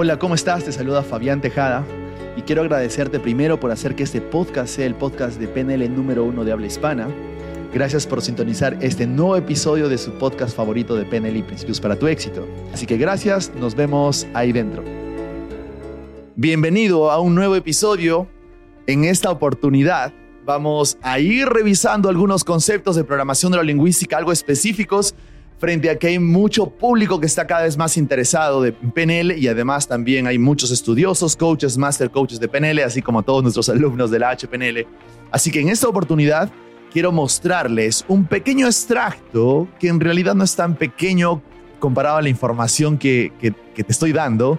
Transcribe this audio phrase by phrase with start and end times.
[0.00, 0.62] Hola, ¿cómo estás?
[0.62, 1.84] Te saluda Fabián Tejada
[2.36, 6.22] y quiero agradecerte primero por hacer que este podcast sea el podcast de PNL número
[6.22, 7.08] uno de habla hispana.
[7.74, 11.96] Gracias por sintonizar este nuevo episodio de su podcast favorito de PNL y Principios para
[11.96, 12.46] tu éxito.
[12.72, 14.84] Así que gracias, nos vemos ahí dentro.
[16.36, 18.28] Bienvenido a un nuevo episodio.
[18.86, 25.16] En esta oportunidad vamos a ir revisando algunos conceptos de programación neurolingüística, algo específicos
[25.58, 29.48] frente a que hay mucho público que está cada vez más interesado de PNL y
[29.48, 34.10] además también hay muchos estudiosos, coaches, master coaches de PNL, así como todos nuestros alumnos
[34.10, 34.86] de la HPNL.
[35.30, 36.50] Así que en esta oportunidad
[36.92, 41.42] quiero mostrarles un pequeño extracto que en realidad no es tan pequeño
[41.78, 44.58] comparado a la información que, que, que te estoy dando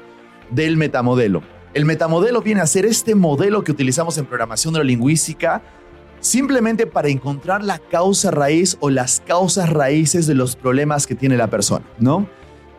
[0.51, 1.41] del metamodelo.
[1.73, 5.61] El metamodelo viene a ser este modelo que utilizamos en programación neurolingüística
[6.19, 11.37] simplemente para encontrar la causa raíz o las causas raíces de los problemas que tiene
[11.37, 12.27] la persona, ¿no?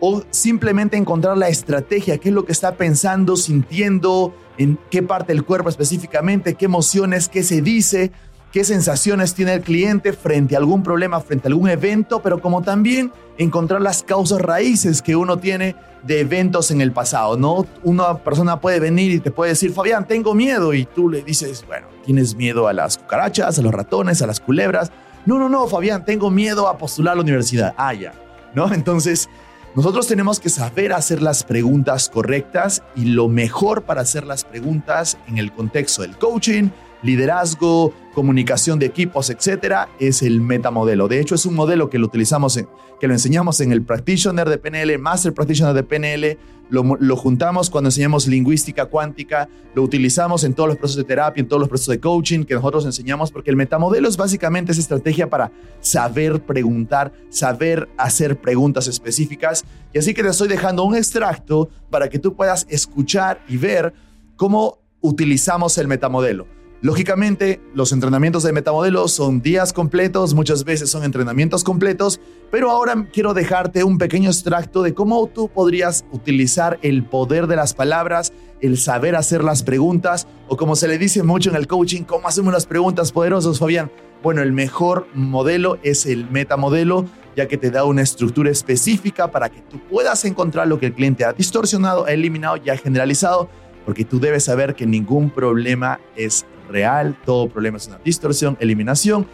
[0.00, 5.32] O simplemente encontrar la estrategia, qué es lo que está pensando, sintiendo, en qué parte
[5.32, 8.12] del cuerpo específicamente, qué emociones, qué se dice,
[8.52, 12.62] qué sensaciones tiene el cliente frente a algún problema, frente a algún evento, pero como
[12.62, 17.66] también encontrar las causas raíces que uno tiene de eventos en el pasado, ¿no?
[17.82, 21.64] Una persona puede venir y te puede decir, Fabián, tengo miedo, y tú le dices,
[21.66, 24.90] bueno, tienes miedo a las cucarachas, a los ratones, a las culebras.
[25.26, 27.74] No, no, no, Fabián, tengo miedo a postular a la universidad.
[27.76, 28.12] Ah, ya,
[28.54, 28.72] ¿no?
[28.72, 29.28] Entonces,
[29.74, 35.16] nosotros tenemos que saber hacer las preguntas correctas y lo mejor para hacer las preguntas
[35.28, 36.70] en el contexto del coaching,
[37.02, 41.08] liderazgo, comunicación de equipos, etcétera, es el metamodelo.
[41.08, 42.68] De hecho, es un modelo que lo utilizamos, en,
[43.00, 47.68] que lo enseñamos en el Practitioner de PNL, Master Practitioner de PNL, lo, lo, juntamos
[47.68, 51.68] cuando enseñamos lingüística cuántica, lo utilizamos en todos los procesos de terapia, en todos los
[51.68, 56.42] procesos de coaching que nosotros enseñamos, porque el metamodelo es básicamente esa estrategia para saber
[56.42, 59.64] preguntar, saber hacer preguntas específicas.
[59.92, 63.92] Y así que te estoy dejando un extracto para que tú puedas escuchar y ver
[64.36, 66.59] cómo utilizamos el metamodelo.
[66.82, 73.06] Lógicamente, los entrenamientos de metamodelo son días completos, muchas veces son entrenamientos completos, pero ahora
[73.12, 78.32] quiero dejarte un pequeño extracto de cómo tú podrías utilizar el poder de las palabras,
[78.62, 82.26] el saber hacer las preguntas, o como se le dice mucho en el coaching, cómo
[82.26, 83.90] hacemos las preguntas poderosas, Fabián.
[84.22, 87.04] Bueno, el mejor modelo es el metamodelo,
[87.36, 90.94] ya que te da una estructura específica para que tú puedas encontrar lo que el
[90.94, 93.50] cliente ha distorsionado, ha eliminado y ha generalizado,
[93.84, 99.26] porque tú debes saber que ningún problema es real, todo problema es una distorsión, eliminación,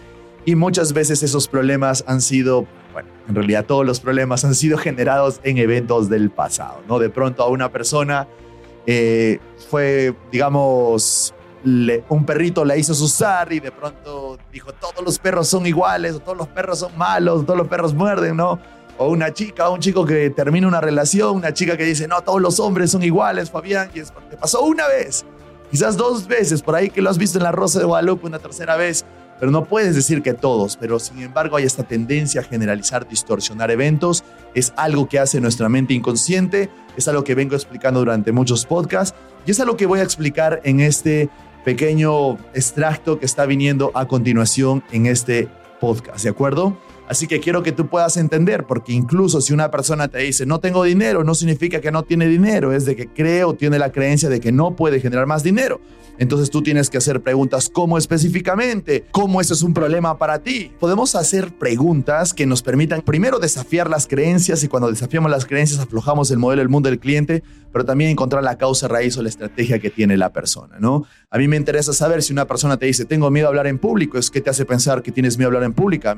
[0.44, 4.78] y muchas veces esos problemas han sido, bueno, en realidad todos los problemas han sido
[4.78, 6.98] generados en eventos del pasado, ¿no?
[6.98, 8.28] De pronto a una persona
[8.86, 11.34] eh, fue, digamos,
[12.08, 16.38] un perrito la hizo usar y de pronto dijo, todos los perros son iguales, todos
[16.38, 18.60] los perros son malos, todos los perros muerden, ¿no?
[18.98, 22.22] O una chica, o un chico que termina una relación, una chica que dice, no,
[22.22, 25.26] todos los hombres son iguales, Fabián, y es, te pasó una vez
[25.70, 28.38] quizás dos veces, por ahí que lo has visto en la Rosa de Guadalupe una
[28.38, 29.04] tercera vez,
[29.38, 33.70] pero no puedes decir que todos, pero sin embargo hay esta tendencia a generalizar, distorsionar
[33.70, 38.64] eventos, es algo que hace nuestra mente inconsciente, es algo que vengo explicando durante muchos
[38.64, 39.16] podcasts
[39.46, 41.28] y es algo que voy a explicar en este
[41.64, 45.48] pequeño extracto que está viniendo a continuación en este
[45.80, 46.78] podcast, ¿de acuerdo?
[47.08, 50.58] Así que quiero que tú puedas entender, porque incluso si una persona te dice no
[50.58, 53.92] tengo dinero, no significa que no tiene dinero, es de que cree o tiene la
[53.92, 55.80] creencia de que no puede generar más dinero.
[56.18, 60.72] Entonces tú tienes que hacer preguntas ¿cómo específicamente, cómo eso es un problema para ti.
[60.80, 65.78] Podemos hacer preguntas que nos permitan primero desafiar las creencias y cuando desafiamos las creencias
[65.78, 69.28] aflojamos el modelo del mundo del cliente, pero también encontrar la causa raíz o la
[69.28, 71.04] estrategia que tiene la persona, ¿no?
[71.30, 73.78] A mí me interesa saber si una persona te dice tengo miedo a hablar en
[73.78, 76.16] público, es que te hace pensar que tienes miedo a hablar en público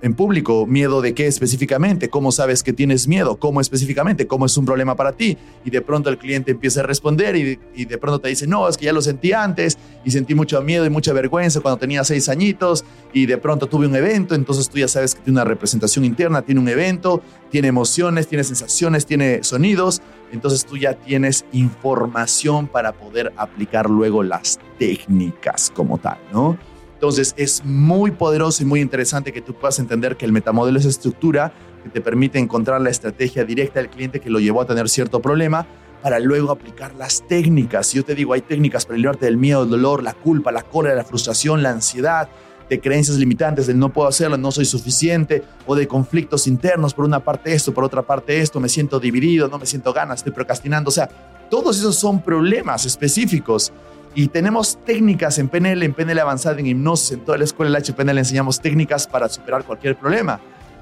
[0.00, 4.56] en público, miedo de qué específicamente, cómo sabes que tienes miedo, cómo específicamente, cómo es
[4.56, 5.36] un problema para ti.
[5.64, 8.76] Y de pronto el cliente empieza a responder y, de pronto te dice, no, es
[8.76, 12.28] que ya lo sentí antes y sentí mucho miedo y mucha vergüenza cuando tenía seis
[12.28, 16.04] añitos y de pronto tuve un evento, entonces tú ya sabes que tiene una representación
[16.04, 20.02] interna, tiene un evento, tiene emociones, tiene sensaciones, tiene sonidos,
[20.32, 26.58] entonces tú ya tienes información para poder aplicar luego las técnicas como tal, ¿no?
[27.04, 30.86] Entonces es muy poderoso y muy interesante que tú puedas entender que el metamodelo es
[30.86, 31.52] estructura
[31.82, 35.20] que te permite encontrar la estrategia directa del cliente que lo llevó a tener cierto
[35.20, 35.66] problema
[36.02, 37.92] para luego aplicar las técnicas.
[37.92, 40.94] Yo te digo, hay técnicas para librarte del miedo, el dolor, la culpa, la cólera,
[40.94, 42.30] la frustración, la ansiedad,
[42.70, 47.04] de creencias limitantes, del no puedo hacerlo, no soy suficiente, o de conflictos internos, por
[47.04, 50.32] una parte esto, por otra parte esto, me siento dividido, no me siento ganas, estoy
[50.32, 50.88] procrastinando.
[50.88, 51.06] O sea,
[51.50, 53.74] todos esos son problemas específicos
[54.14, 57.92] y tenemos técnicas en PNL, en PNL avanzada, en hipnosis, en toda la escuela de
[57.92, 60.40] HPNL enseñamos técnicas para superar cualquier problema.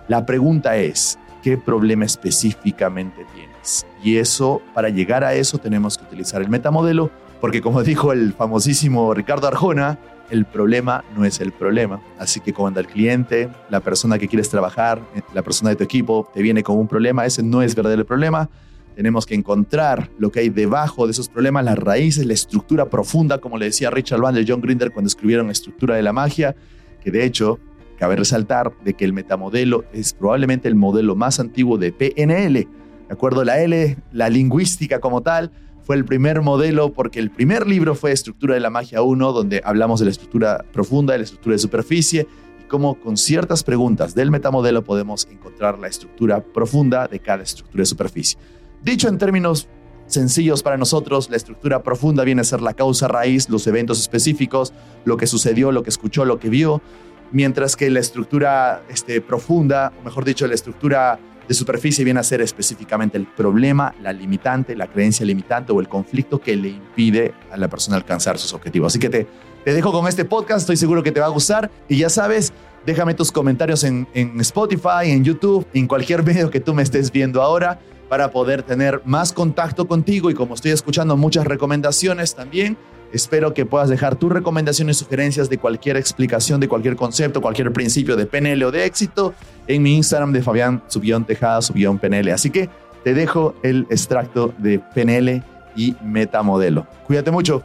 [0.09, 3.87] La pregunta es, qué problema específicamente tienes.
[4.03, 8.33] Y eso, para llegar a eso, tenemos que utilizar el metamodelo, porque como dijo el
[8.33, 9.99] famosísimo Ricardo Arjona,
[10.31, 12.01] el problema no es el problema.
[12.19, 15.03] Así que cuando el cliente, la persona que quieres trabajar,
[15.35, 18.49] la persona de tu equipo, te viene con un problema, ese no es verdadero problema.
[18.95, 23.39] Tenemos que encontrar lo que hay debajo de esos problemas, las raíces, la estructura profunda,
[23.39, 26.55] como le decía Richard Bandler y John Grinder cuando escribieron estructura de la magia,
[27.03, 27.59] que de hecho
[27.99, 32.53] cabe resaltar de que el metamodelo es probablemente el modelo más antiguo de PNL.
[32.55, 32.69] De
[33.09, 35.53] acuerdo, la L, la lingüística como tal,
[35.83, 39.61] fue el primer modelo porque el primer libro fue Estructura de la Magia 1, donde
[39.65, 42.27] hablamos de la estructura profunda, de la estructura de superficie
[42.61, 47.83] y cómo con ciertas preguntas del metamodelo podemos encontrar la estructura profunda de cada estructura
[47.83, 48.39] de superficie.
[48.83, 49.69] Dicho en términos
[50.07, 54.73] sencillos para nosotros, la estructura profunda viene a ser la causa raíz, los eventos específicos,
[55.05, 56.83] lo que sucedió, lo que escuchó, lo que vio,
[57.31, 62.25] mientras que la estructura este, profunda, o mejor dicho, la estructura de superficie viene a
[62.25, 67.35] ser específicamente el problema, la limitante, la creencia limitante o el conflicto que le impide
[67.51, 68.93] a la persona alcanzar sus objetivos.
[68.93, 69.27] Así que te,
[69.65, 72.53] te dejo con este podcast, estoy seguro que te va a gustar y ya sabes,
[72.85, 77.13] déjame tus comentarios en, en Spotify, en YouTube, en cualquier medio que tú me estés
[77.13, 77.79] viendo ahora
[78.13, 82.77] para poder tener más contacto contigo y como estoy escuchando muchas recomendaciones también,
[83.11, 88.15] espero que puedas dejar tus recomendaciones sugerencias de cualquier explicación, de cualquier concepto, cualquier principio
[88.15, 89.33] de PNL o de éxito
[89.67, 92.33] en mi Instagram de Fabián Subión Tejada Subión PNL.
[92.33, 92.69] Así que
[93.03, 95.43] te dejo el extracto de PNL
[95.75, 96.87] y metamodelo.
[97.07, 97.63] Cuídate mucho.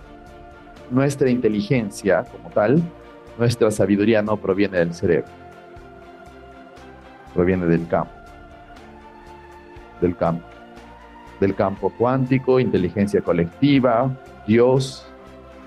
[0.90, 2.82] Nuestra inteligencia como tal,
[3.38, 5.30] nuestra sabiduría no proviene del cerebro,
[7.34, 8.17] proviene del campo
[10.02, 10.46] del campo,
[11.40, 14.18] del campo cuántico, inteligencia colectiva,
[14.48, 15.08] Dios,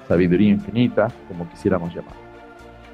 [0.08, 2.14] sabiduría infinita, como quisiéramos llamar.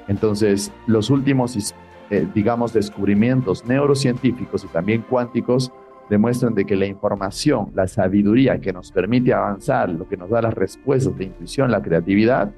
[0.07, 1.73] Entonces, los últimos,
[2.09, 5.71] eh, digamos, descubrimientos neurocientíficos y también cuánticos
[6.09, 10.41] demuestran de que la información, la sabiduría que nos permite avanzar, lo que nos da
[10.41, 12.51] las respuestas de intuición, la creatividad,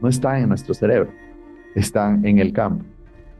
[0.00, 1.10] no está en nuestro cerebro,
[1.74, 2.84] están en el campo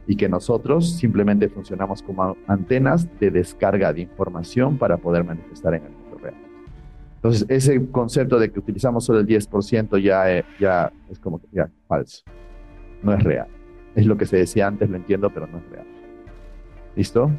[0.07, 5.83] y que nosotros simplemente funcionamos como antenas de descarga de información para poder manifestar en
[5.83, 6.35] el mundo real.
[7.15, 11.47] Entonces, ese concepto de que utilizamos solo el 10% ya, eh, ya es como que
[11.51, 12.23] ya falso.
[13.03, 13.47] No es real.
[13.95, 15.85] Es lo que se decía antes, lo entiendo, pero no es real.
[16.95, 17.29] ¿Listo?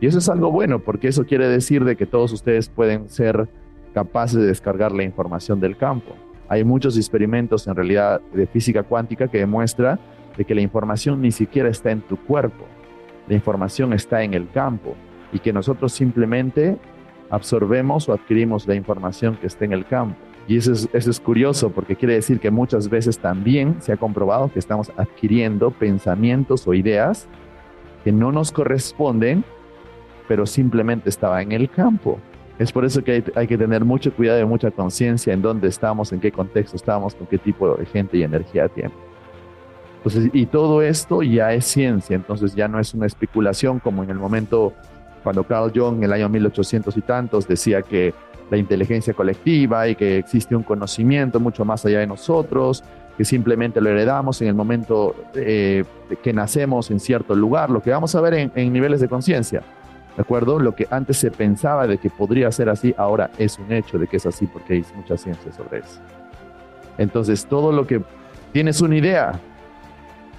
[0.00, 3.48] Y eso es algo bueno, porque eso quiere decir de que todos ustedes pueden ser
[3.92, 6.14] capaces de descargar la información del campo.
[6.48, 9.98] Hay muchos experimentos en realidad de física cuántica que demuestra
[10.36, 12.64] de que la información ni siquiera está en tu cuerpo,
[13.28, 14.94] la información está en el campo
[15.32, 16.76] y que nosotros simplemente
[17.30, 20.16] absorbemos o adquirimos la información que está en el campo.
[20.46, 24.58] Y eso es, curioso porque quiere decir que muchas veces también se ha comprobado que
[24.58, 27.26] estamos adquiriendo pensamientos o ideas
[28.04, 29.42] que no nos corresponden,
[30.28, 32.18] pero simplemente estaba en el campo.
[32.58, 35.68] Es por eso que hay, hay que tener mucho cuidado y mucha conciencia en dónde
[35.68, 38.92] estamos, en qué contexto estamos, con qué tipo de gente y energía tiene
[40.32, 44.18] y todo esto ya es ciencia, entonces ya no es una especulación como en el
[44.18, 44.74] momento
[45.22, 48.12] cuando Carl Jung en el año 1800 y tantos decía que
[48.50, 52.84] la inteligencia colectiva y que existe un conocimiento mucho más allá de nosotros,
[53.16, 55.84] que simplemente lo heredamos en el momento eh,
[56.22, 59.62] que nacemos en cierto lugar, lo que vamos a ver en, en niveles de conciencia.
[60.16, 60.60] ¿De acuerdo?
[60.60, 64.06] Lo que antes se pensaba de que podría ser así, ahora es un hecho de
[64.06, 66.00] que es así porque hay mucha ciencia sobre eso.
[66.98, 68.00] Entonces, todo lo que
[68.52, 69.40] tienes una idea,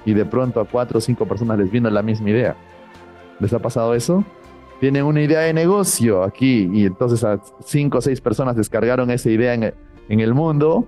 [0.05, 2.55] y de pronto a cuatro o cinco personas les vino la misma idea.
[3.39, 4.23] ¿Les ha pasado eso?
[4.79, 9.29] Tienen una idea de negocio aquí y entonces a cinco o seis personas descargaron esa
[9.29, 9.73] idea en,
[10.07, 10.87] el mundo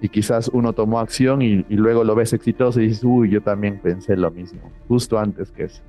[0.00, 3.80] y quizás uno tomó acción y, luego lo ves exitoso y dices, uy, yo también
[3.82, 5.82] pensé lo mismo, justo antes que eso.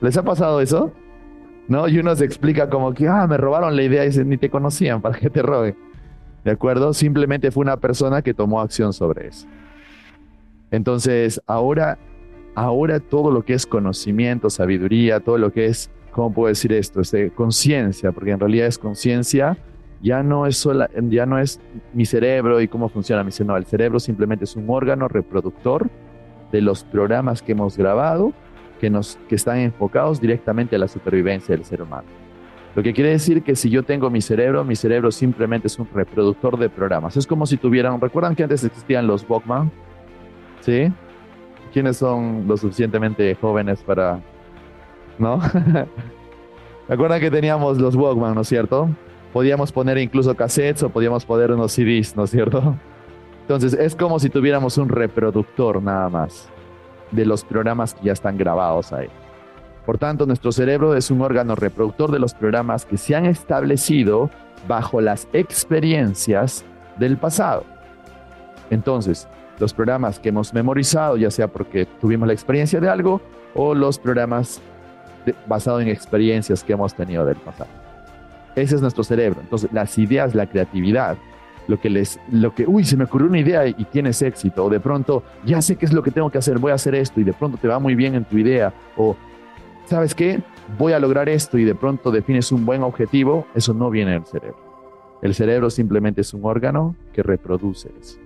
[0.00, 0.92] ¿Les ha pasado eso?
[1.68, 1.88] ¿No?
[1.88, 4.50] Y uno se explica como que, ah, me robaron la idea y dicen, ni te
[4.50, 5.76] conocían, ¿para que te roben?
[6.44, 6.92] ¿De acuerdo?
[6.92, 9.46] Simplemente fue una persona que tomó acción sobre eso.
[10.74, 11.98] Entonces, ahora,
[12.54, 17.00] ahora todo lo que es conocimiento, sabiduría, todo lo que es, ¿cómo puedo decir esto?
[17.00, 19.56] Este, conciencia, porque en realidad es conciencia,
[20.02, 20.68] ya no es
[21.08, 21.60] ya no es
[21.94, 23.56] mi cerebro y cómo funciona mi cerebro.
[23.56, 25.88] El cerebro simplemente es un órgano reproductor
[26.52, 28.32] de los programas que hemos grabado
[28.80, 32.06] que, nos, que están enfocados directamente a la supervivencia del ser humano.
[32.74, 35.88] Lo que quiere decir que si yo tengo mi cerebro, mi cerebro simplemente es un
[35.94, 37.16] reproductor de programas.
[37.16, 39.70] Es como si tuvieran, ¿recuerdan que antes existían los Walkman?
[40.64, 40.90] ¿Sí?
[41.72, 44.20] ¿Quiénes son lo suficientemente jóvenes para...
[45.18, 45.38] ¿No?
[46.88, 48.88] ¿Me acuerdan que teníamos los Walkman, ¿no es cierto?
[49.32, 52.76] Podíamos poner incluso cassettes o podíamos poner unos CDs, ¿no es cierto?
[53.42, 56.48] Entonces es como si tuviéramos un reproductor nada más
[57.10, 59.08] de los programas que ya están grabados ahí.
[59.84, 64.30] Por tanto, nuestro cerebro es un órgano reproductor de los programas que se han establecido
[64.66, 66.64] bajo las experiencias
[66.98, 67.64] del pasado.
[68.70, 73.20] Entonces, los programas que hemos memorizado, ya sea porque tuvimos la experiencia de algo
[73.54, 74.60] o los programas
[75.46, 77.70] basados en experiencias que hemos tenido del pasado.
[78.56, 79.40] Ese es nuestro cerebro.
[79.40, 81.16] Entonces, las ideas, la creatividad,
[81.66, 84.70] lo que les, lo que, uy, se me ocurrió una idea y tienes éxito, o
[84.70, 87.20] de pronto, ya sé qué es lo que tengo que hacer, voy a hacer esto,
[87.20, 89.16] y de pronto te va muy bien en tu idea, o,
[89.86, 90.42] ¿sabes qué?
[90.78, 94.26] Voy a lograr esto, y de pronto defines un buen objetivo, eso no viene del
[94.26, 94.58] cerebro.
[95.22, 98.18] El cerebro simplemente es un órgano que reproduce eso.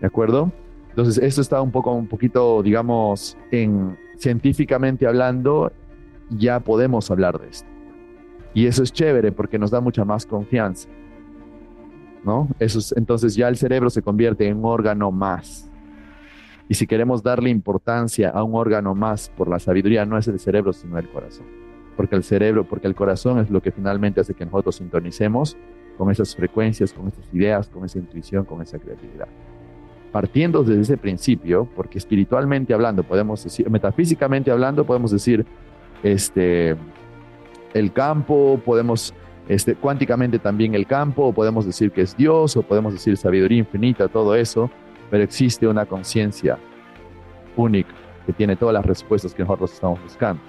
[0.00, 0.52] ¿De acuerdo?
[0.90, 5.70] Entonces, esto está un poco, un poquito, digamos, en científicamente hablando,
[6.30, 7.68] ya podemos hablar de esto.
[8.54, 10.88] Y eso es chévere porque nos da mucha más confianza.
[12.24, 12.48] ¿No?
[12.58, 15.70] Eso entonces ya el cerebro se convierte en un órgano más.
[16.68, 20.40] Y si queremos darle importancia a un órgano más por la sabiduría, no es el
[20.40, 21.46] cerebro, sino el corazón.
[21.96, 25.56] Porque el cerebro, porque el corazón es lo que finalmente hace que nosotros sintonicemos
[25.96, 29.28] con esas frecuencias, con esas ideas, con esa intuición, con esa creatividad
[30.16, 35.44] partiendo desde ese principio, porque espiritualmente hablando, podemos decir, metafísicamente hablando, podemos decir,
[36.02, 36.74] este,
[37.74, 39.12] el campo, podemos,
[39.46, 44.08] este, cuánticamente también el campo, podemos decir que es Dios, o podemos decir sabiduría infinita,
[44.08, 44.70] todo eso,
[45.10, 46.56] pero existe una conciencia
[47.54, 47.92] única
[48.24, 50.40] que tiene todas las respuestas que nosotros estamos buscando,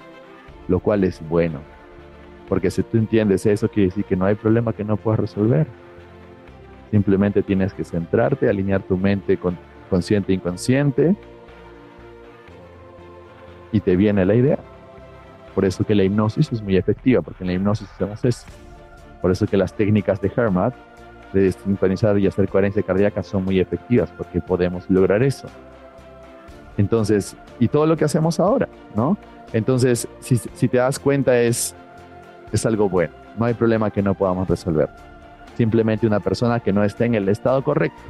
[0.66, 1.60] lo cual es bueno,
[2.48, 5.66] porque si tú entiendes eso, quiere decir que no hay problema que no puedas resolver.
[6.90, 11.16] Simplemente tienes que centrarte, alinear tu mente con consciente e inconsciente
[13.72, 14.58] y te viene la idea.
[15.54, 18.46] Por eso que la hipnosis es muy efectiva, porque en la hipnosis hacemos eso.
[19.20, 20.74] Por eso que las técnicas de Hermat,
[21.32, 25.48] de sincronizar y hacer coherencia cardíaca, son muy efectivas, porque podemos lograr eso.
[26.76, 29.18] Entonces, y todo lo que hacemos ahora, ¿no?
[29.52, 31.74] Entonces, si, si te das cuenta, es,
[32.52, 33.12] es algo bueno.
[33.36, 34.88] No hay problema que no podamos resolver
[35.58, 38.00] simplemente una persona que no esté en el estado correcto.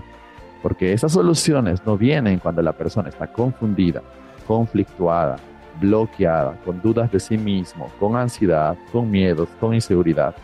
[0.62, 4.02] Porque esas soluciones no vienen cuando la persona está confundida,
[4.47, 5.37] conflictuada,
[5.81, 10.35] bloqueada, con dudas de sí mismo, con ansiedad, con miedos, con inseguridad.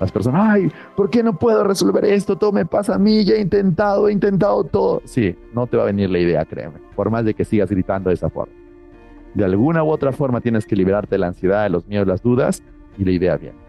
[0.00, 2.36] Las personas, ay, ¿por qué no puedo resolver esto?
[2.36, 5.02] Todo me pasa a mí, ya he intentado, he intentado todo.
[5.04, 8.08] Sí, no te va a venir la idea, créeme, por más de que sigas gritando
[8.08, 8.54] de esa forma.
[9.34, 12.22] De alguna u otra forma tienes que liberarte de la ansiedad, de los miedos, las
[12.22, 12.60] dudas,
[12.98, 13.61] y la idea viene.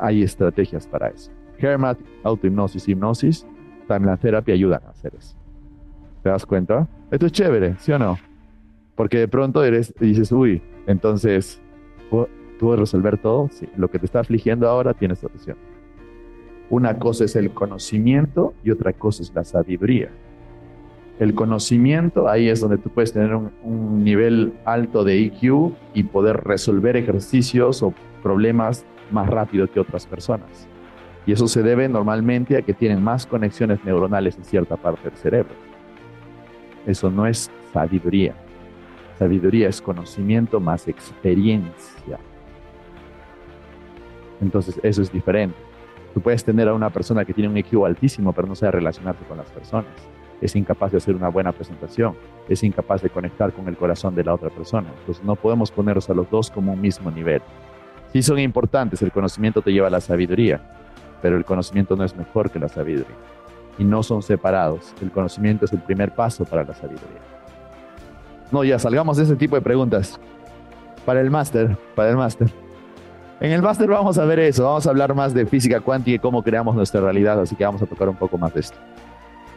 [0.00, 1.30] Hay estrategias para eso.
[1.58, 3.46] Hermat, autohipnosis, hipnosis,
[3.86, 5.36] timeline therapy ayudan a hacer eso.
[6.22, 6.88] ¿Te das cuenta?
[7.10, 8.18] Esto es chévere, ¿sí o no?
[8.94, 11.60] Porque de pronto eres, dices, uy, entonces,
[12.10, 13.48] ¿puedo resolver todo?
[13.50, 15.56] Sí, lo que te está afligiendo ahora tiene solución.
[16.70, 20.10] Una cosa es el conocimiento y otra cosa es la sabiduría.
[21.18, 26.38] El conocimiento, ahí es donde tú puedes tener un nivel alto de IQ y poder
[26.38, 30.68] resolver ejercicios o problemas más rápido que otras personas.
[31.26, 35.16] Y eso se debe normalmente a que tienen más conexiones neuronales en cierta parte del
[35.16, 35.54] cerebro.
[36.86, 38.34] Eso no es sabiduría.
[39.18, 42.18] Sabiduría es conocimiento más experiencia.
[44.40, 45.56] Entonces, eso es diferente.
[46.12, 49.24] Tú puedes tener a una persona que tiene un IQ altísimo, pero no sabe relacionarse
[49.24, 49.86] con las personas.
[50.40, 52.14] Es incapaz de hacer una buena presentación.
[52.48, 54.88] Es incapaz de conectar con el corazón de la otra persona.
[55.00, 57.40] Entonces, no podemos ponerlos a los dos como un mismo nivel.
[58.14, 60.60] Sí son importantes, el conocimiento te lleva a la sabiduría,
[61.20, 63.16] pero el conocimiento no es mejor que la sabiduría.
[63.76, 64.94] Y no son separados.
[65.02, 67.18] El conocimiento es el primer paso para la sabiduría.
[68.52, 70.20] No, ya salgamos de ese tipo de preguntas.
[71.04, 72.52] Para el máster, para el máster.
[73.40, 76.18] En el máster vamos a ver eso, vamos a hablar más de física cuántica y
[76.20, 78.78] cómo creamos nuestra realidad, así que vamos a tocar un poco más de esto.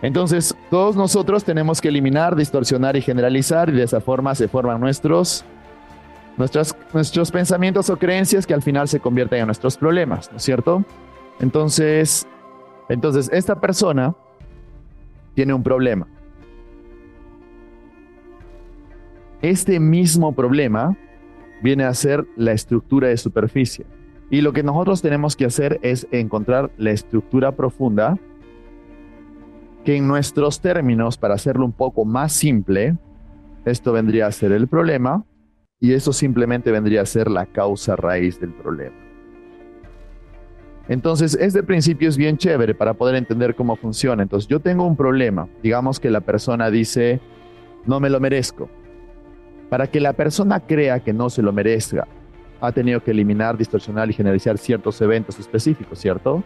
[0.01, 4.81] Entonces, todos nosotros tenemos que eliminar, distorsionar y generalizar y de esa forma se forman
[4.81, 5.45] nuestros
[6.37, 10.83] nuestros pensamientos o creencias que al final se convierten en nuestros problemas, ¿no es cierto?
[11.39, 12.27] Entonces,
[12.89, 14.15] entonces esta persona
[15.33, 16.07] tiene un problema.
[19.41, 20.95] Este mismo problema
[21.61, 23.85] viene a ser la estructura de superficie.
[24.29, 28.17] Y lo que nosotros tenemos que hacer es encontrar la estructura profunda
[29.85, 32.97] que en nuestros términos, para hacerlo un poco más simple,
[33.63, 35.23] esto vendría a ser el problema,
[35.79, 38.95] y eso simplemente vendría a ser la causa raíz del problema.
[40.89, 44.23] Entonces, este principio es bien chévere para poder entender cómo funciona.
[44.23, 45.49] Entonces, yo tengo un problema.
[45.61, 47.19] Digamos que la persona dice,
[47.85, 48.69] no me lo merezco.
[49.69, 52.07] Para que la persona crea que no se lo merezca,
[52.61, 56.41] ha tenido que eliminar, distorsionar y generalizar ciertos eventos específicos, ¿cierto?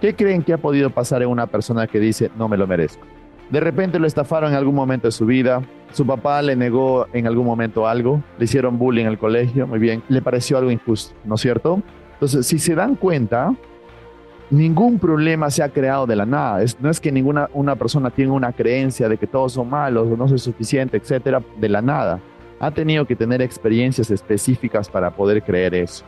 [0.00, 3.06] ¿Qué creen que ha podido pasar en una persona que dice, no me lo merezco?
[3.52, 5.60] De repente lo estafaron en algún momento de su vida,
[5.92, 9.78] su papá le negó en algún momento algo, le hicieron bullying en el colegio, muy
[9.78, 11.82] bien, le pareció algo injusto, ¿no es cierto?
[12.14, 13.54] Entonces, si se dan cuenta,
[14.48, 16.64] ningún problema se ha creado de la nada.
[16.80, 20.16] no es que ninguna una persona tenga una creencia de que todos son malos o
[20.16, 22.20] no soy suficiente, etcétera, de la nada.
[22.58, 26.06] Ha tenido que tener experiencias específicas para poder creer eso.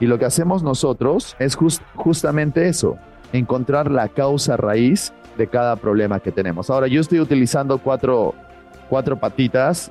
[0.00, 1.54] Y lo que hacemos nosotros es
[1.96, 2.96] justamente eso,
[3.32, 6.70] encontrar la causa raíz de cada problema que tenemos.
[6.70, 8.34] Ahora, yo estoy utilizando cuatro,
[8.88, 9.90] cuatro patitas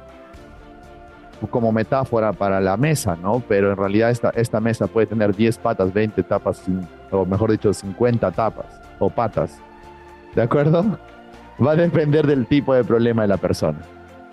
[1.52, 3.44] como metáfora para la mesa, ¿no?
[3.48, 6.64] Pero en realidad esta, esta mesa puede tener 10 patas, 20 tapas,
[7.12, 8.66] o mejor dicho, 50 tapas
[9.00, 9.58] o patas.
[10.36, 10.98] ¿De acuerdo?
[11.66, 13.80] Va a depender del tipo de problema de la persona.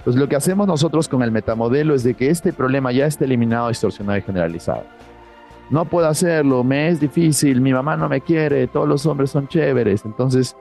[0.04, 3.24] Pues lo que hacemos nosotros con el metamodelo es de que este problema ya esté
[3.24, 4.84] eliminado, distorsionado y generalizado.
[5.70, 9.48] No puedo hacerlo, me es difícil, mi mamá no me quiere, todos los hombres son
[9.48, 10.04] chéveres.
[10.04, 10.56] Entonces,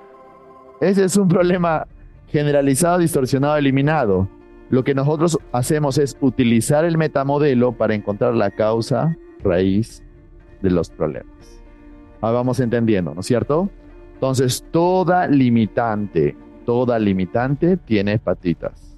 [0.80, 1.88] ese es un problema
[2.28, 4.28] generalizado, distorsionado, eliminado.
[4.70, 10.04] Lo que nosotros hacemos es utilizar el metamodelo para encontrar la causa raíz
[10.62, 11.62] de los problemas.
[12.22, 13.70] Ahora vamos entendiendo, ¿no es cierto?
[14.14, 18.98] Entonces, toda limitante, toda limitante tiene patitas.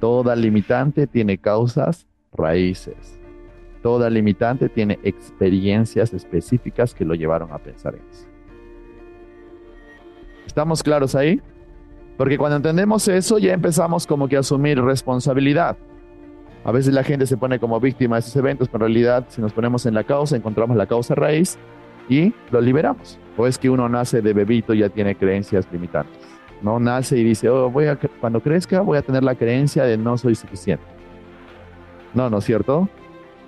[0.00, 3.17] Toda limitante tiene causas raíces.
[3.88, 8.26] Toda limitante tiene experiencias específicas que lo llevaron a pensar en eso.
[10.46, 11.40] ¿Estamos claros ahí?
[12.18, 15.78] Porque cuando entendemos eso ya empezamos como que a asumir responsabilidad.
[16.64, 19.40] A veces la gente se pone como víctima de esos eventos, pero en realidad si
[19.40, 21.56] nos ponemos en la causa, encontramos la causa raíz
[22.10, 23.18] y lo liberamos.
[23.38, 26.18] O es que uno nace de bebito y ya tiene creencias limitantes.
[26.60, 29.96] No nace y dice, oh, voy a, cuando crezca voy a tener la creencia de
[29.96, 30.84] no soy suficiente.
[32.12, 32.90] No, ¿no es cierto?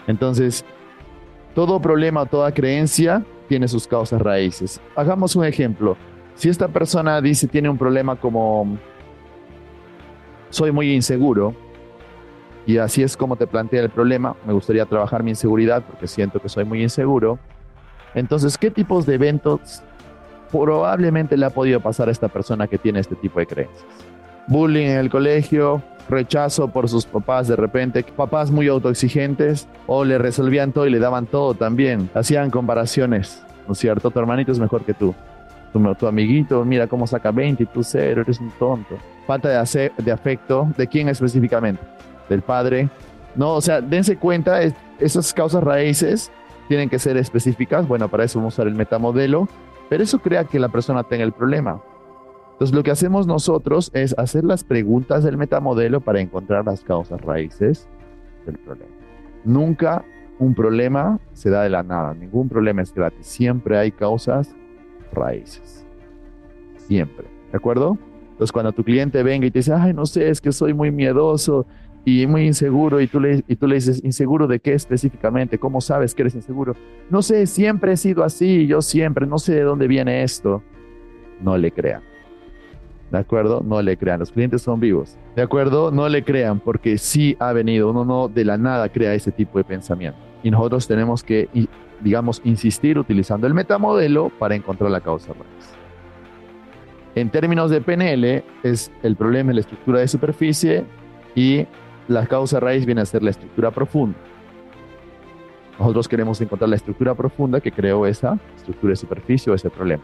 [0.07, 0.65] Entonces,
[1.55, 4.81] todo problema toda creencia tiene sus causas raíces.
[4.95, 5.97] Hagamos un ejemplo.
[6.35, 8.79] Si esta persona dice tiene un problema como
[10.51, 11.55] soy muy inseguro
[12.67, 16.41] y así es como te plantea el problema, me gustaría trabajar mi inseguridad porque siento
[16.41, 17.39] que soy muy inseguro.
[18.15, 19.83] Entonces, ¿qué tipos de eventos
[20.51, 23.85] probablemente le ha podido pasar a esta persona que tiene este tipo de creencias?
[24.49, 30.19] Bullying en el colegio, rechazo por sus papás de repente, papás muy autoexigentes o le
[30.19, 34.11] resolvían todo y le daban todo también, hacían comparaciones, ¿no es cierto?
[34.11, 35.15] Tu hermanito es mejor que tú
[35.99, 38.97] tu, amiguito, mira cómo saca 20 y tú cero, eres un tonto.
[39.27, 41.83] Falta de, de afecto, ¿de quién específicamente?
[42.29, 42.89] Del padre.
[43.37, 44.61] No, o sea, dense cuenta,
[44.99, 46.33] esas causas raíces
[46.69, 47.87] tienen que ser específicas.
[47.87, 49.49] Bueno, para eso vamos a usar el metamodelo,
[49.89, 51.81] pero eso crea que la persona tenga el problema.
[52.61, 57.19] Entonces, lo que hacemos nosotros es hacer las preguntas del metamodelo para encontrar las causas
[57.23, 57.89] raíces
[58.45, 58.93] del problema.
[59.47, 60.05] Nunca
[60.39, 64.55] un problema se da de la nada, ningún problema es gratis, siempre hay causas
[65.11, 65.87] raíces.
[66.77, 67.29] Siempre.
[67.51, 67.97] ¿De acuerdo?
[68.33, 70.91] Entonces, cuando tu cliente venga y te dice, ay, no sé, es que soy muy
[70.91, 71.65] miedoso
[72.05, 75.59] y muy inseguro, y tú, le, y tú le dices, ¿inseguro de qué específicamente?
[75.59, 76.75] ¿Cómo sabes que eres inseguro?
[77.09, 80.63] No sé, siempre he sido así, yo siempre, no sé de dónde viene esto.
[81.41, 82.10] No le crean.
[83.11, 83.63] ¿De acuerdo?
[83.65, 84.21] No le crean.
[84.21, 85.17] Los clientes son vivos.
[85.35, 85.91] ¿De acuerdo?
[85.91, 87.91] No le crean porque sí ha venido.
[87.91, 90.19] Uno no de la nada crea ese tipo de pensamiento.
[90.43, 91.49] Y nosotros tenemos que
[92.01, 95.75] digamos, insistir utilizando el metamodelo para encontrar la causa raíz.
[97.15, 100.85] En términos de PNL, es el problema en la estructura de superficie
[101.35, 101.67] y
[102.09, 104.17] la causa raíz viene a ser la estructura profunda.
[105.79, 110.03] Nosotros queremos encontrar la estructura profunda que creó esa estructura de superficie o ese problema.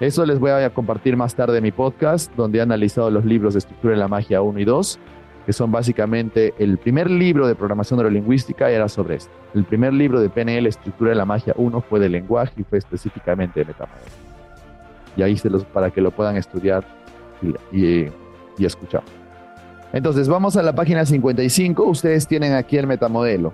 [0.00, 3.54] Eso les voy a compartir más tarde en mi podcast, donde he analizado los libros
[3.54, 4.98] de estructura de la magia 1 y 2
[5.44, 9.32] que son básicamente el primer libro de programación neurolingüística era sobre esto.
[9.54, 12.78] El primer libro de PNL, Estructura de la Magia 1, fue de lenguaje y fue
[12.78, 14.10] específicamente de metamodelo.
[15.16, 16.84] Y ahí se los, para que lo puedan estudiar
[17.70, 18.08] y,
[18.56, 19.02] y, escuchar.
[19.92, 21.84] Entonces, vamos a la página 55.
[21.84, 23.52] Ustedes tienen aquí el metamodelo.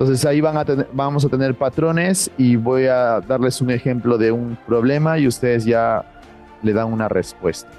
[0.00, 4.32] Entonces, ahí van a vamos a tener patrones y voy a darles un ejemplo de
[4.32, 6.02] un problema y ustedes ya
[6.62, 7.70] le dan una respuesta.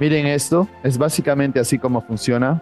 [0.00, 2.60] Miren esto, es básicamente así como funciona.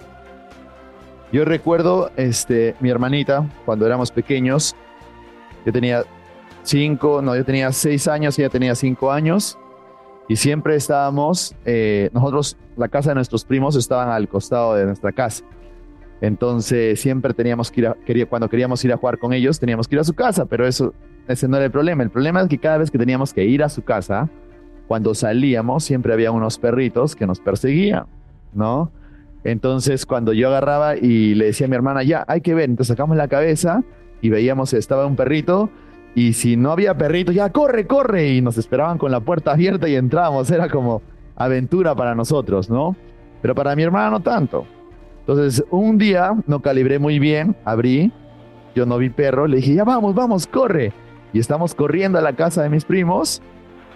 [1.33, 4.77] Yo recuerdo, este, mi hermanita, cuando éramos pequeños,
[5.65, 6.05] yo tenía
[6.65, 9.59] cinco, no, yo tenía seis años, ella tenía cinco años,
[10.29, 15.13] y siempre estábamos, eh, nosotros, la casa de nuestros primos estaban al costado de nuestra
[15.13, 15.45] casa.
[16.21, 19.97] Entonces siempre teníamos que ir a, cuando queríamos ir a jugar con ellos, teníamos que
[19.97, 20.93] ir a su casa, pero eso,
[21.29, 22.03] ese no era el problema.
[22.03, 24.29] El problema es que cada vez que teníamos que ir a su casa,
[24.89, 28.07] cuando salíamos siempre había unos perritos que nos perseguían,
[28.53, 28.91] ¿no?
[29.45, 32.89] Entonces cuando yo agarraba y le decía a mi hermana, ya, hay que ver, entonces
[32.89, 33.85] sacamos la cabeza
[34.21, 35.71] y veíamos, estaba un perrito
[36.15, 38.35] Y si no había perritos, ya corre, corre.
[38.35, 40.51] Y nos esperaban con la puerta abierta y entramos.
[40.51, 41.01] Era como
[41.37, 42.97] aventura para nosotros, ¿no?
[43.41, 44.67] Pero para mi hermana no tanto.
[45.29, 48.11] Entonces, un día no calibré muy bien, abrí,
[48.75, 50.95] yo no vi perro, le dije, ya vamos, vamos, corre.
[51.35, 53.43] Y estamos corriendo a la casa de mis primos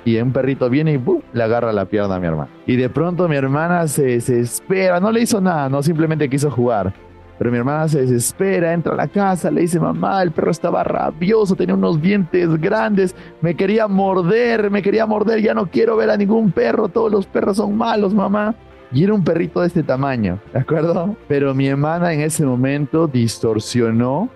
[0.05, 1.01] y un perrito viene y
[1.33, 2.51] le agarra la pierna a mi hermana.
[2.67, 6.93] Y de pronto mi hermana se desespera, no le hizo nada, no simplemente quiso jugar.
[7.39, 10.85] Pero mi hermana se desespera, entra a la casa, le dice, mamá, el perro estaba
[10.85, 16.11] rabioso, tenía unos dientes grandes, me quería morder, me quería morder, ya no quiero ver
[16.11, 18.55] a ningún perro, todos los perros son malos, mamá.
[18.93, 21.17] Y era un perrito de este tamaño, ¿de acuerdo?
[21.27, 24.29] Pero mi hermana en ese momento distorsionó,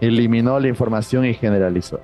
[0.00, 2.00] eliminó la información y generalizó,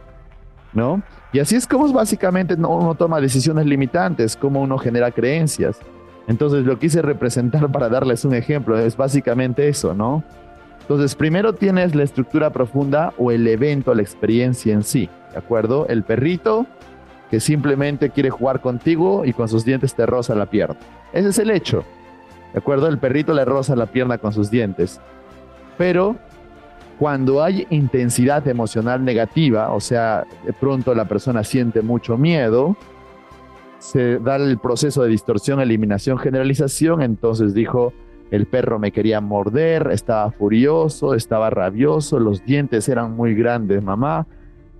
[0.72, 1.02] ¿no?
[1.32, 5.78] Y así es como básicamente uno toma decisiones limitantes, como uno genera creencias.
[6.26, 10.24] Entonces lo quise representar para darles un ejemplo, es básicamente eso, ¿no?
[10.80, 15.86] Entonces primero tienes la estructura profunda o el evento, la experiencia en sí, ¿de acuerdo?
[15.86, 16.66] El perrito
[17.30, 20.76] que simplemente quiere jugar contigo y con sus dientes te roza la pierna.
[21.12, 21.84] Ese es el hecho,
[22.52, 22.88] ¿de acuerdo?
[22.88, 25.00] El perrito le roza la pierna con sus dientes.
[25.76, 26.16] Pero
[26.98, 32.76] cuando hay intensidad emocional negativa, o sea, de pronto la persona siente mucho miedo,
[33.78, 37.92] se da el proceso de distorsión, eliminación, generalización, entonces dijo,
[38.30, 44.26] el perro me quería morder, estaba furioso, estaba rabioso, los dientes eran muy grandes, mamá.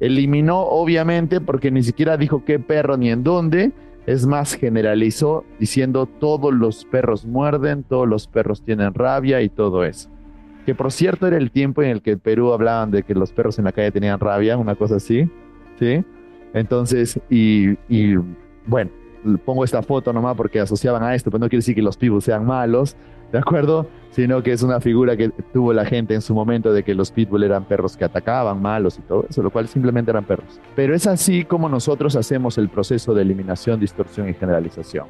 [0.01, 3.73] Eliminó, obviamente, porque ni siquiera dijo qué perro ni en dónde,
[4.07, 9.85] es más, generalizó diciendo todos los perros muerden, todos los perros tienen rabia y todo
[9.85, 10.09] eso
[10.69, 13.33] que por cierto era el tiempo en el que en Perú hablaban de que los
[13.33, 15.27] perros en la calle tenían rabia, una cosa así,
[15.79, 16.05] ¿sí?
[16.53, 17.75] Entonces, y,
[18.67, 18.91] bueno,
[19.47, 22.25] pongo esta foto nomás porque asociaban a esto, pero no quiere decir que los pitbulls
[22.25, 22.99] sean malos,
[23.33, 23.87] ¿de acuerdo?
[24.11, 27.11] Sino que es una figura que tuvo la gente en su momento de que los
[27.11, 30.61] pitbull eran perros que atacaban, malos y todo eso, lo cual simplemente eran perros.
[30.75, 35.07] Pero es así como nosotros hacemos el proceso de eliminación, distorsión y generalización.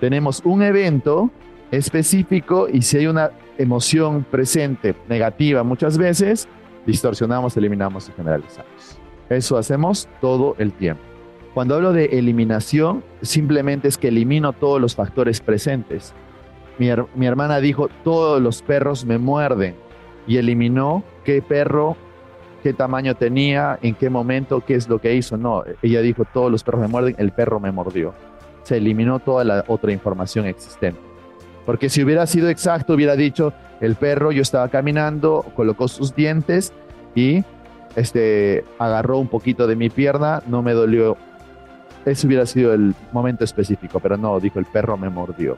[0.00, 1.30] Tenemos un evento
[1.70, 6.48] específico y si hay una emoción presente negativa muchas veces,
[6.86, 8.98] distorsionamos, eliminamos y generalizamos.
[9.28, 11.02] Eso hacemos todo el tiempo.
[11.54, 16.12] Cuando hablo de eliminación, simplemente es que elimino todos los factores presentes.
[16.78, 16.88] Mi,
[17.26, 19.76] hermana dijo, todos los perros me muerden
[20.26, 21.96] y eliminó qué perro,
[22.62, 25.36] qué tamaño tenía, en qué momento, qué es lo que hizo.
[25.36, 28.14] No, ella dijo, todos los perros me muerden, el perro me mordió.
[28.64, 31.00] Se eliminó toda la otra información existente.
[31.64, 36.72] Porque si hubiera sido exacto, hubiera dicho, el perro, yo estaba caminando, colocó sus dientes
[37.14, 37.44] y
[37.96, 41.16] este, agarró un poquito de mi pierna, no me dolió.
[42.04, 45.56] Ese hubiera sido el momento específico, pero no, dijo, el perro me mordió.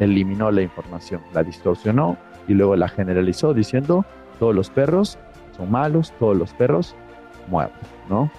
[0.00, 4.04] Eliminó la información, la distorsionó y luego la generalizó diciendo,
[4.38, 5.18] todos los perros
[5.56, 6.94] son malos, todos los perros
[7.48, 7.74] mueren,
[8.08, 8.30] ¿no?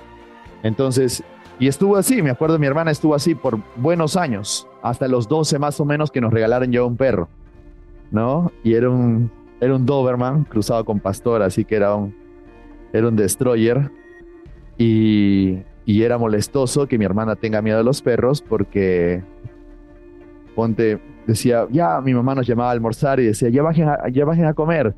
[0.64, 1.24] Entonces,
[1.60, 5.60] y estuvo así, me acuerdo, mi hermana estuvo así por buenos años, hasta los 12
[5.60, 7.28] más o menos que nos regalaron ya un perro,
[8.12, 8.52] ¿no?
[8.64, 12.16] Y era un, era un Doberman cruzado con pastor, así que era un,
[12.94, 13.92] era un destroyer.
[14.78, 19.24] Y, y era molestoso que mi hermana tenga miedo a los perros porque,
[20.56, 24.46] ponte, decía, ya mi mamá nos llamaba a almorzar y decía, ya bajen ya bajen
[24.46, 24.94] a comer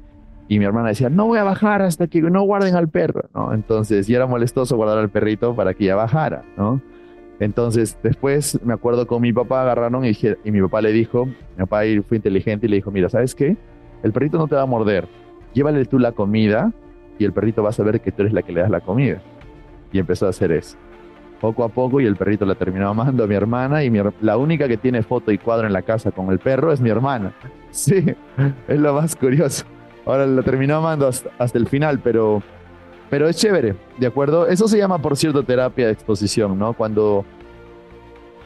[0.48, 3.54] y mi hermana decía, no voy a bajar hasta que no guarden al perro, ¿no?
[3.54, 6.82] Entonces, y era molestoso guardar al perrito para que ya bajara, ¿no?
[7.40, 10.12] Entonces, después me acuerdo con mi papá agarraron y,
[10.44, 13.56] y mi papá le dijo, mi papá fue inteligente y le dijo, mira, ¿sabes qué?
[14.04, 15.08] El perrito no te va a morder,
[15.54, 16.74] llévale tú la comida
[17.18, 19.22] y el perrito va a saber que tú eres la que le das la comida.
[19.94, 20.78] Y empezó a hacer eso.
[21.42, 24.68] Poco a poco y el perrito la terminó amando a mi hermana y la única
[24.68, 27.34] que tiene foto y cuadro en la casa con el perro es mi hermana.
[27.72, 28.04] Sí,
[28.68, 29.64] es lo más curioso.
[30.06, 32.44] Ahora lo terminó amando hasta, el final, pero,
[33.10, 34.46] pero es chévere, ¿de acuerdo?
[34.46, 36.74] Eso se llama, por cierto, terapia de exposición, ¿no?
[36.74, 37.24] Cuando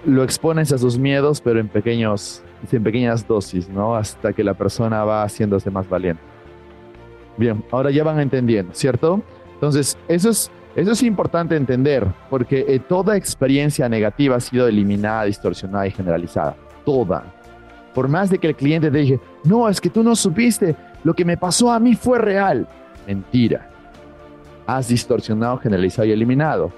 [0.06, 3.96] lo expones a sus miedos, pero en, pequeños, en pequeñas dosis, ¿no?
[3.96, 6.22] Hasta que la persona va haciéndose más valiente.
[7.38, 9.22] Bien, ahora ya van entendiendo, ¿cierto?
[9.56, 15.24] Entonces, eso es, eso es importante entender, porque eh, toda experiencia negativa ha sido eliminada,
[15.24, 16.56] distorsionada y generalizada.
[16.84, 17.24] Toda.
[17.94, 21.14] Por más de que el cliente te dije, no, es que tú no supiste, lo
[21.14, 22.68] que me pasó a mí fue real.
[23.08, 23.70] Mentira.
[24.68, 26.74] Has distorsionado, generalizado y eliminado.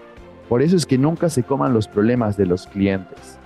[0.47, 3.39] Por eso es que nunca se coman los problemas de los clientes.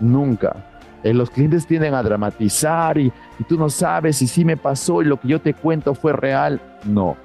[0.00, 0.56] Nunca.
[1.04, 5.02] Eh, los clientes tienden a dramatizar y, y tú no sabes si sí me pasó
[5.02, 6.60] y lo que yo te cuento fue real.
[6.84, 7.16] No.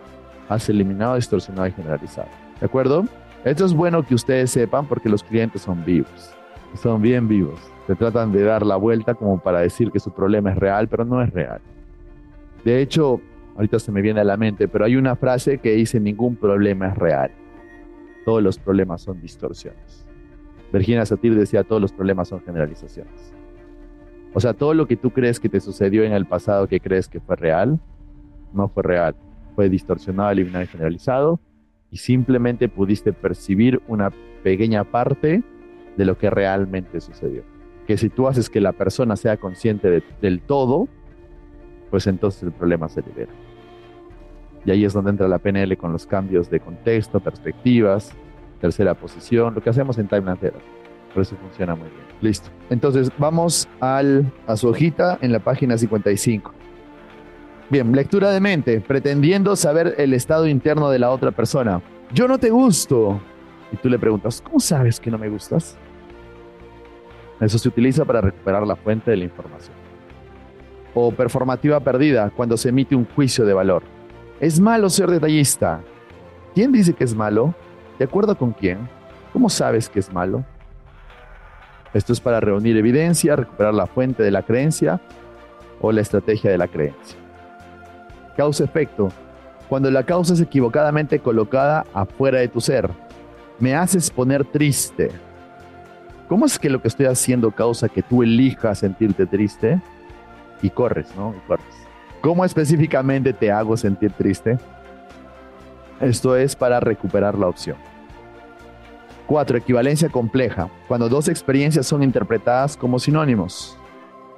[0.49, 2.29] Has eliminado, distorsionado y generalizado.
[2.59, 3.05] ¿De acuerdo?
[3.43, 6.33] Esto es bueno que ustedes sepan porque los clientes son vivos.
[6.75, 7.59] Son bien vivos.
[7.87, 11.05] Se tratan de dar la vuelta como para decir que su problema es real, pero
[11.05, 11.61] no es real.
[12.65, 13.21] De hecho,
[13.55, 16.89] ahorita se me viene a la mente, pero hay una frase que dice ningún problema
[16.89, 17.31] es real.
[18.25, 20.05] todos los problemas son distorsiones.
[20.73, 23.33] Virginia Satir decía, todos los problemas son generalizaciones.
[24.33, 27.07] O sea, todo lo que tú crees que te sucedió en el pasado, que crees
[27.07, 27.79] que fue real,
[28.53, 29.15] no fue real.
[29.57, 31.39] Fue distorsionado, eliminado y generalizado.
[31.89, 34.11] Y simplemente pudiste percibir una
[34.43, 35.41] pequeña parte
[35.97, 37.41] de lo que realmente sucedió.
[37.87, 40.87] Que si tú haces que la persona sea consciente del todo,
[41.89, 43.31] pues entonces el problema se libera.
[44.63, 48.13] Y ahí es donde entra la PNL con los cambios de contexto, perspectivas,
[48.61, 50.65] tercera posición, lo que hacemos en Timeline Therapy.
[51.15, 52.03] Por eso funciona muy bien.
[52.21, 52.51] Listo.
[52.69, 56.53] Entonces vamos al, a su hojita en la página 55.
[57.69, 61.81] Bien, lectura de mente, pretendiendo saber el estado interno de la otra persona.
[62.13, 63.19] Yo no te gusto.
[63.73, 65.77] Y tú le preguntas, ¿cómo sabes que no me gustas?
[67.41, 69.75] Eso se utiliza para recuperar la fuente de la información.
[70.93, 73.83] O performativa perdida, cuando se emite un juicio de valor.
[74.39, 75.81] Es malo ser detallista.
[76.55, 77.53] ¿Quién dice que es malo?
[77.99, 78.77] ¿De acuerdo con quién?
[79.33, 80.45] ¿Cómo sabes que es malo?
[81.93, 85.01] Esto es para reunir evidencia, recuperar la fuente de la creencia
[85.81, 87.26] o la estrategia de la creencia.
[88.37, 89.09] Causa-efecto.
[89.67, 92.89] Cuando la causa es equivocadamente colocada afuera de tu ser,
[93.59, 95.09] me haces poner triste.
[96.29, 99.81] ¿Cómo es que lo que estoy haciendo causa que tú elijas sentirte triste?
[100.61, 101.33] Y corres, ¿no?
[101.35, 101.65] Y corres.
[102.21, 104.57] ¿Cómo específicamente te hago sentir triste?
[105.99, 107.77] Esto es para recuperar la opción.
[109.25, 109.57] 4.
[109.57, 110.69] Equivalencia compleja.
[110.87, 113.77] Cuando dos experiencias son interpretadas como sinónimos.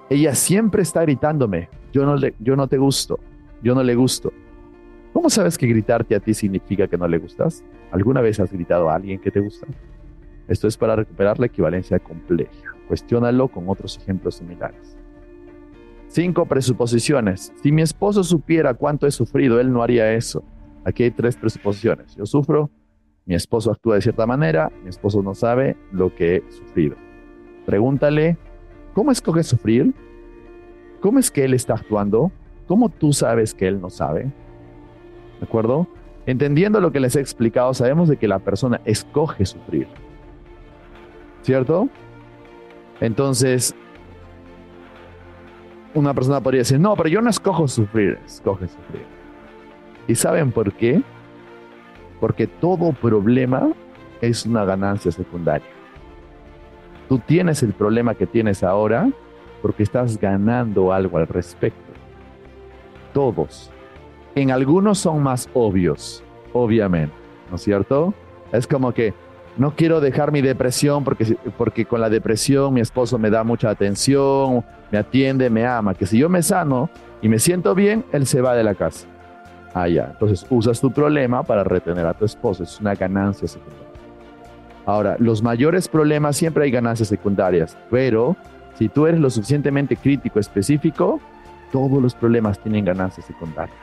[0.10, 3.20] Ella siempre está gritándome, yo no, le, yo no te gusto,
[3.62, 4.32] yo no le gusto.
[5.14, 7.64] ¿Cómo sabes que gritarte a ti significa que no le gustas?
[7.92, 9.68] ¿Alguna vez has gritado a alguien que te gusta?
[10.48, 12.76] Esto es para recuperar la equivalencia compleja.
[12.88, 14.98] Cuestiónalo con otros ejemplos similares.
[16.08, 16.46] 5.
[16.46, 17.54] Presuposiciones.
[17.62, 20.44] Si mi esposo supiera cuánto he sufrido, él no haría eso.
[20.84, 22.16] Aquí hay tres presuposiciones.
[22.16, 22.72] Yo sufro,
[23.26, 26.96] mi esposo actúa de cierta manera, mi esposo no sabe lo que he sufrido.
[27.68, 28.38] Pregúntale,
[28.96, 29.94] ¿cómo escoge sufrir?
[31.00, 32.32] ¿Cómo es que él está actuando?
[32.70, 34.26] ¿Cómo tú sabes que él no sabe?
[35.40, 35.88] ¿De acuerdo?
[36.28, 39.88] Entendiendo lo que les he explicado, sabemos de que la persona escoge sufrir.
[41.42, 41.90] ¿Cierto?
[43.02, 43.74] Entonces,
[45.96, 49.06] una persona podría decir, no, pero yo no escojo sufrir, escoge sufrir.
[50.08, 51.02] ¿Y saben por qué?
[52.20, 53.72] Porque todo problema
[54.22, 55.68] es una ganancia secundaria.
[57.08, 59.10] Tú tienes el problema que tienes ahora
[59.64, 61.89] porque estás ganando algo al respecto.
[63.14, 63.72] Todos.
[64.36, 67.14] En algunos son más obvios, obviamente,
[67.50, 68.14] ¿no es cierto?
[68.52, 69.14] Es como que
[69.58, 73.70] no quiero dejar mi depresión porque, porque con la depresión mi esposo me da mucha
[73.70, 75.94] atención, me atiende, me ama.
[75.94, 76.90] Que si yo me sano
[77.22, 79.08] y me siento bien, él se va de la casa.
[79.74, 80.10] Ah, ya.
[80.12, 82.64] Entonces usas tu problema para retener a tu esposo.
[82.64, 83.88] Es una ganancia secundaria.
[84.86, 88.36] Ahora, los mayores problemas siempre hay ganancias secundarias, pero
[88.76, 91.20] si tú eres lo suficientemente crítico, específico,
[91.72, 93.78] todos los problemas tienen ganancias secundarias.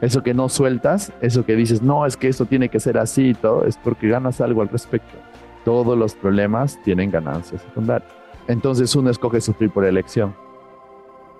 [0.00, 3.30] Eso que no sueltas, eso que dices, no, es que esto tiene que ser así
[3.30, 5.18] y todo, es porque ganas algo al respecto.
[5.64, 8.10] Todos los problemas tienen ganancias secundarias.
[8.46, 10.34] Entonces uno escoge sufrir por elección.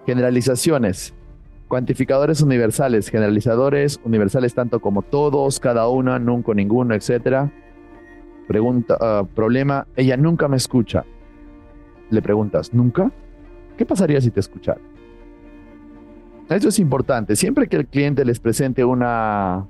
[0.06, 1.14] Generalizaciones.
[1.68, 7.50] Cuantificadores universales, generalizadores universales tanto como todos, cada uno, nunca, ninguno, etc.
[8.48, 11.04] Pregunta, ah, problema, ella nunca me escucha.
[12.10, 13.12] Le preguntas, ¿nunca?
[13.78, 14.80] ¿Qué pasaría si te escuchara?
[16.50, 17.34] Eso es importante.
[17.36, 19.66] Siempre que el cliente les presente una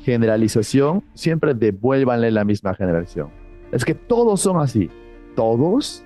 [0.00, 3.28] generalización, siempre devuélvanle la misma generalización.
[3.72, 4.88] Es que todos son así.
[5.36, 6.04] ¿Todos?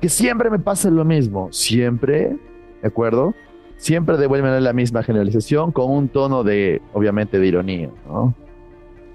[0.00, 1.48] Que siempre me pasa lo mismo.
[1.50, 2.36] Siempre,
[2.82, 3.34] ¿de acuerdo?
[3.76, 7.90] siempre devuelven la misma generalización con un tono de, obviamente, de ironía.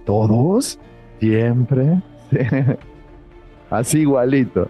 [0.05, 0.79] Todos,
[1.19, 2.01] siempre,
[3.69, 4.69] así igualito.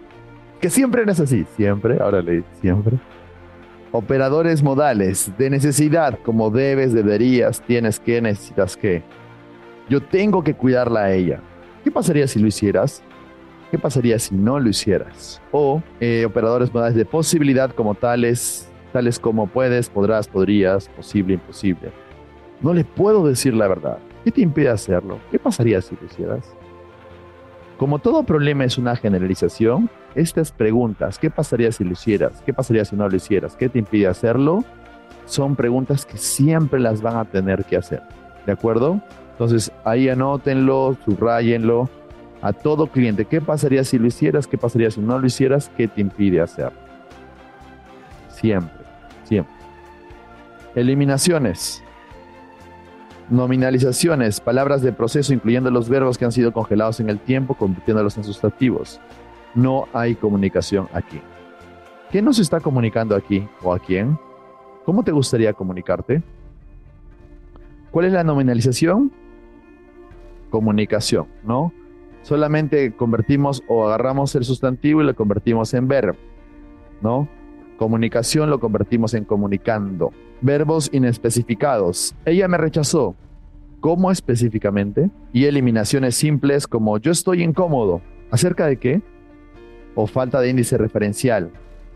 [0.62, 2.97] Que siempre no es así, siempre, ahora le siempre.
[3.91, 9.02] Operadores modales, de necesidad, como debes, deberías, tienes que, necesitas que.
[9.89, 11.41] Yo tengo que cuidarla a ella.
[11.84, 13.02] ¿Qué pasaría si lo hicieras?
[13.71, 15.41] ¿Qué pasaría si no lo hicieras?
[15.52, 21.91] O eh, operadores modales de posibilidad como tales, tales como puedes, podrás, podrías, posible, imposible.
[22.62, 23.97] No le puedo decir la verdad.
[24.24, 25.19] ¿Qué te impide hacerlo?
[25.32, 26.56] ¿Qué pasaría si lo hicieras?
[27.82, 32.44] Como todo problema es una generalización, estas preguntas, ¿qué pasaría si lo hicieras?
[32.46, 33.56] ¿Qué pasaría si no lo hicieras?
[33.56, 34.63] ¿Qué te impide hacerlo?
[35.26, 38.04] Son preguntas que siempre las van a tener que hacer.
[38.46, 39.02] ¿De acuerdo?
[39.32, 41.89] Entonces ahí anótenlo, subrayenlo.
[42.44, 44.46] A todo cliente, ¿qué pasaría si lo hicieras?
[44.46, 45.72] ¿Qué pasaría si no lo hicieras?
[45.76, 46.78] ¿Qué te impide hacerlo?
[48.30, 48.78] Siempre.
[50.76, 51.84] Eliminaciones.
[53.32, 58.17] Nominalizaciones, palabras de proceso incluyendo los verbos que han sido congelados en el tiempo, convirtiéndolos
[58.17, 59.00] en sustantivos.
[59.56, 61.22] No hay comunicación aquí.
[62.12, 64.20] ¿Qué nos está comunicando aquí o a quién?
[64.86, 66.22] ¿Cómo te gustaría comunicarte?
[67.91, 69.13] ¿Cuál es la nominalización?
[70.50, 71.72] Comunicación, ¿no?
[72.24, 76.17] Solamente convertimos o agarramos el sustantivo y lo convertimos en verbo,
[77.02, 77.30] ¿no?
[77.78, 80.12] Comunicación lo convertimos en comunicando.
[80.41, 82.15] Verbos inespecificados.
[82.25, 83.15] Ella me rechazó.
[83.80, 85.10] ¿Cómo específicamente?
[85.34, 88.01] Y eliminaciones simples como yo estoy incómodo.
[88.32, 89.01] ¿Acerca de qué?
[89.95, 91.51] O falta de índice referencial.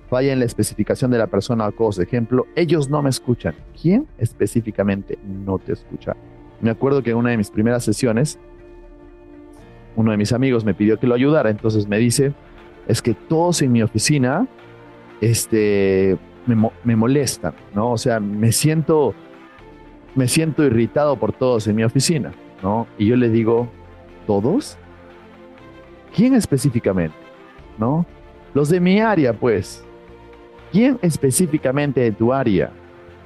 [0.10, 2.03] Falla en la especificación de la persona o cosa.
[2.03, 3.55] Ejemplo, ellos no me escuchan.
[3.79, 6.15] ¿Quién específicamente no te escucha?
[6.62, 8.39] Me acuerdo que en una de mis primeras sesiones,
[9.95, 11.49] uno de mis amigos me pidió que lo ayudara.
[11.49, 12.34] Entonces me dice,
[12.88, 14.47] es que todos en mi oficina
[15.21, 17.91] este, me, me molestan, ¿no?
[17.91, 19.13] O sea, me siento,
[20.15, 22.88] me siento irritado por todos en mi oficina, ¿no?
[22.97, 23.67] Y yo le digo,
[24.27, 24.77] ¿todos?
[26.15, 27.15] ¿Quién específicamente?
[27.77, 28.05] ¿No?
[28.53, 29.84] Los de mi área, pues.
[30.71, 32.71] ¿Quién específicamente de tu área?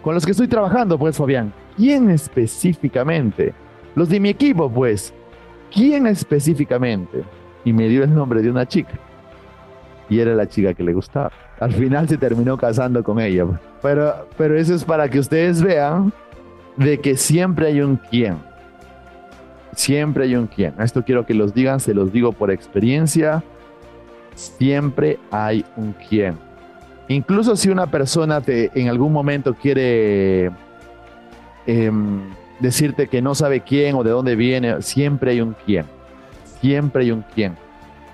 [0.01, 1.53] Con los que estoy trabajando, pues, Fabián.
[1.77, 3.53] ¿Quién específicamente?
[3.95, 5.13] Los de mi equipo, pues.
[5.71, 7.23] ¿Quién específicamente?
[7.63, 8.99] Y me dio el nombre de una chica.
[10.09, 11.31] Y era la chica que le gustaba.
[11.59, 13.45] Al final se terminó casando con ella.
[13.81, 16.11] Pero, pero eso es para que ustedes vean
[16.77, 18.37] de que siempre hay un quién.
[19.73, 20.73] Siempre hay un quién.
[20.79, 23.43] Esto quiero que los digan, se los digo por experiencia.
[24.35, 26.37] Siempre hay un quién.
[27.07, 30.51] Incluso si una persona te, en algún momento quiere
[31.65, 32.19] em,
[32.59, 35.85] decirte que no sabe quién o de dónde viene, siempre hay un quién.
[36.61, 37.55] Siempre hay un quién.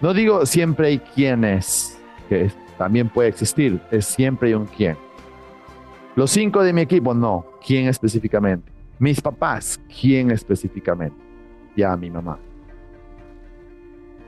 [0.01, 4.97] No digo siempre hay quiénes, que también puede existir, es siempre hay un quién.
[6.15, 7.45] Los cinco de mi equipo, no.
[7.65, 8.71] ¿Quién específicamente?
[8.99, 11.17] Mis papás, ¿quién específicamente?
[11.75, 12.39] Ya mi mamá.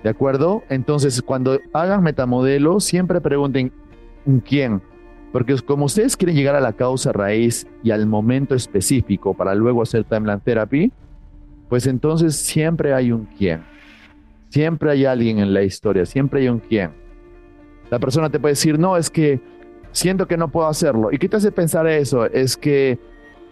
[0.03, 0.63] ¿De acuerdo?
[0.69, 3.71] Entonces, cuando hagan metamodelo, siempre pregunten
[4.45, 4.81] quién.
[5.31, 9.81] Porque como ustedes quieren llegar a la causa raíz y al momento específico para luego
[9.81, 10.91] hacer timeline therapy,
[11.69, 13.63] pues entonces siempre hay un quién.
[14.49, 16.91] Siempre hay alguien en la historia, siempre hay un quién.
[17.89, 19.39] La persona te puede decir, no, es que
[19.91, 21.09] siento que no puedo hacerlo.
[21.11, 22.25] ¿Y qué te hace pensar eso?
[22.25, 22.99] Es que,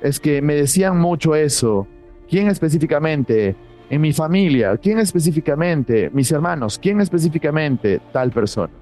[0.02, 1.88] es que me decían mucho eso.
[2.30, 3.56] ¿Quién específicamente?
[3.90, 4.78] En mi familia.
[4.78, 6.10] ¿Quién específicamente?
[6.12, 6.80] Mis hermanos.
[6.80, 8.02] ¿Quién específicamente?
[8.12, 8.74] Tal persona.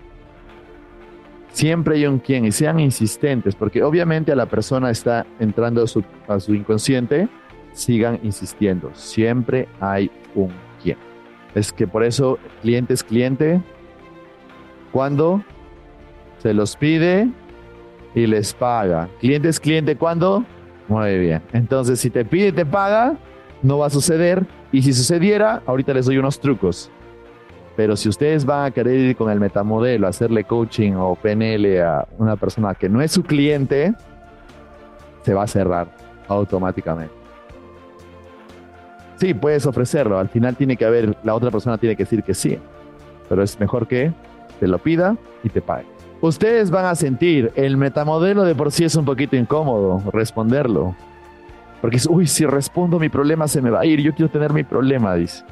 [1.52, 5.88] Siempre hay un quién y sean insistentes, porque obviamente a la persona está entrando a
[5.88, 7.28] su, a su inconsciente,
[7.73, 8.89] sigan insistiendo.
[8.95, 11.12] Siempre hay un quién.
[11.55, 13.61] Es que por eso cliente es cliente.
[14.91, 15.43] Cuando
[16.39, 17.29] se los pide
[18.15, 19.09] y les paga.
[19.19, 20.43] Cliente es cliente cuando.
[20.87, 21.41] Muy bien.
[21.53, 23.15] Entonces, si te pide y te paga,
[23.61, 24.45] no va a suceder.
[24.71, 26.91] Y si sucediera, ahorita les doy unos trucos.
[27.75, 32.07] Pero si ustedes van a querer ir con el metamodelo, hacerle coaching o PNL a
[32.17, 33.93] una persona que no es su cliente,
[35.23, 35.87] se va a cerrar
[36.27, 37.22] automáticamente.
[39.23, 40.19] Sí, puedes ofrecerlo.
[40.19, 42.59] Al final tiene que haber, la otra persona tiene que decir que sí.
[43.29, 44.12] Pero es mejor que
[44.59, 45.86] te lo pida y te pague.
[46.19, 50.93] Ustedes van a sentir, el metamodelo de por sí es un poquito incómodo responderlo.
[51.79, 54.51] Porque es, uy, si respondo mi problema se me va a ir, yo quiero tener
[54.51, 55.45] mi problema, dice.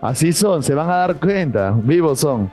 [0.00, 2.50] Así son, se van a dar cuenta, vivos son.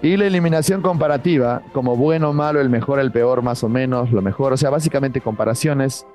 [0.00, 4.22] Y la eliminación comparativa, como bueno, malo, el mejor, el peor, más o menos, lo
[4.22, 6.06] mejor, o sea, básicamente comparaciones,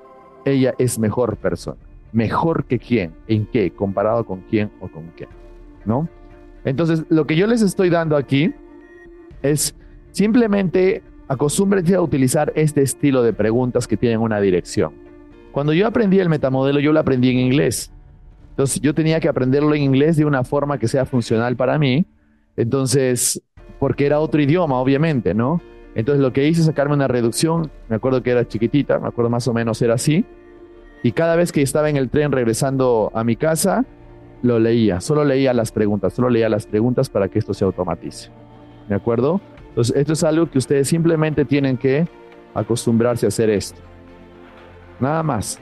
[0.46, 1.76] ella es mejor persona
[2.14, 5.26] mejor que quién, en qué, comparado con quién o con qué,
[5.84, 6.08] ¿no?
[6.64, 8.54] Entonces, lo que yo les estoy dando aquí
[9.42, 9.74] es
[10.12, 14.94] simplemente acostúmbrense a utilizar este estilo de preguntas que tienen una dirección.
[15.50, 17.92] Cuando yo aprendí el metamodelo, yo lo aprendí en inglés.
[18.50, 22.06] Entonces, yo tenía que aprenderlo en inglés de una forma que sea funcional para mí.
[22.56, 23.42] Entonces,
[23.80, 25.60] porque era otro idioma, obviamente, ¿no?
[25.96, 27.72] Entonces, lo que hice es sacarme una reducción.
[27.88, 30.24] Me acuerdo que era chiquitita, me acuerdo más o menos era así
[31.04, 33.84] y cada vez que estaba en el tren regresando a mi casa,
[34.40, 38.30] lo leía, solo leía las preguntas, solo leía las preguntas para que esto se automatice.
[38.88, 39.38] ¿De acuerdo?
[39.68, 42.08] Entonces, esto es algo que ustedes simplemente tienen que
[42.54, 43.82] acostumbrarse a hacer esto.
[44.98, 45.60] Nada más.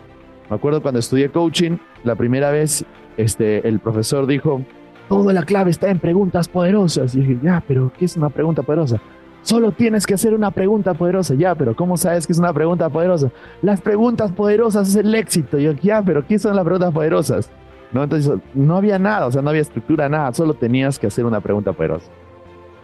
[0.49, 2.85] Me acuerdo cuando estudié coaching, la primera vez,
[3.17, 4.63] este, el profesor dijo,
[5.09, 7.17] toda la clave está en preguntas poderosas.
[7.17, 9.01] Y dije, ya, pero ¿qué es una pregunta poderosa?
[9.43, 11.35] Solo tienes que hacer una pregunta poderosa.
[11.35, 13.31] Ya, pero ¿cómo sabes que es una pregunta poderosa?
[13.61, 15.59] Las preguntas poderosas es el éxito.
[15.59, 17.51] Yo, ya, pero ¿qué son las preguntas poderosas?
[17.93, 18.05] ¿No?
[18.05, 20.33] Entonces, no había nada, o sea, no había estructura, nada.
[20.33, 22.07] Solo tenías que hacer una pregunta poderosa.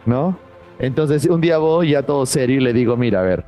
[0.05, 0.37] ¿No?
[0.81, 3.45] Entonces, un día voy ya todo serio y le digo, mira, a ver,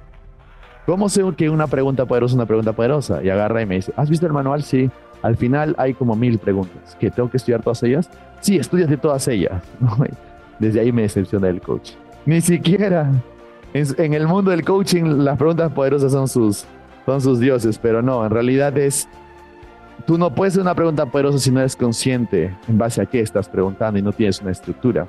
[0.87, 3.23] ¿cómo sé que una pregunta poderosa es una pregunta poderosa?
[3.25, 4.63] Y agarra y me dice, ¿has visto el manual?
[4.63, 4.89] Sí.
[5.23, 6.97] Al final hay como mil preguntas.
[6.99, 8.09] ¿Que tengo que estudiar todas ellas?
[8.41, 9.63] Sí, estudias todas ellas.
[10.59, 11.93] Desde ahí me decepciona el coach.
[12.27, 13.11] Ni siquiera.
[13.73, 16.64] En, el mundo del coaching las preguntas poderosas son sus,
[17.07, 19.09] son sus dioses, pero no, en realidad es...
[20.07, 23.21] Tú no puedes hacer una pregunta poderosa si no eres consciente en base a qué
[23.21, 25.07] estás preguntando y no tienes una estructura.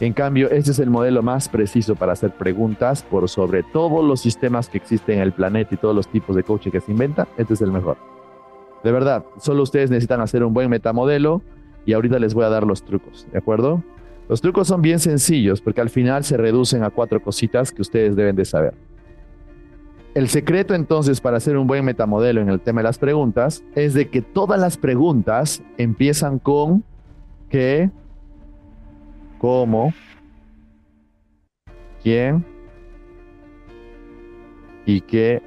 [0.00, 4.20] En cambio, este es el modelo más preciso para hacer preguntas por sobre todos los
[4.20, 7.28] sistemas que existen en el planeta y todos los tipos de coaching que se inventan.
[7.38, 7.96] Este es el mejor.
[8.82, 11.42] De verdad, solo ustedes necesitan hacer un buen metamodelo
[11.86, 13.82] y ahorita les voy a dar los trucos, ¿de acuerdo?
[14.28, 18.16] Los trucos son bien sencillos porque al final se reducen a cuatro cositas que ustedes
[18.16, 18.74] deben de saber.
[20.14, 23.94] El secreto entonces para hacer un buen metamodelo en el tema de las preguntas es
[23.94, 26.84] de que todas las preguntas empiezan con
[27.48, 27.90] qué,
[29.38, 29.92] cómo,
[32.02, 32.44] quién
[34.86, 35.42] y qué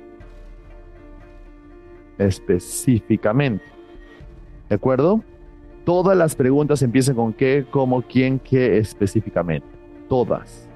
[2.18, 3.64] específicamente.
[4.70, 5.24] ¿De acuerdo?
[5.88, 9.66] Todas las preguntas empiezan con qué, cómo, quién, qué específicamente.
[10.10, 10.68] Todas.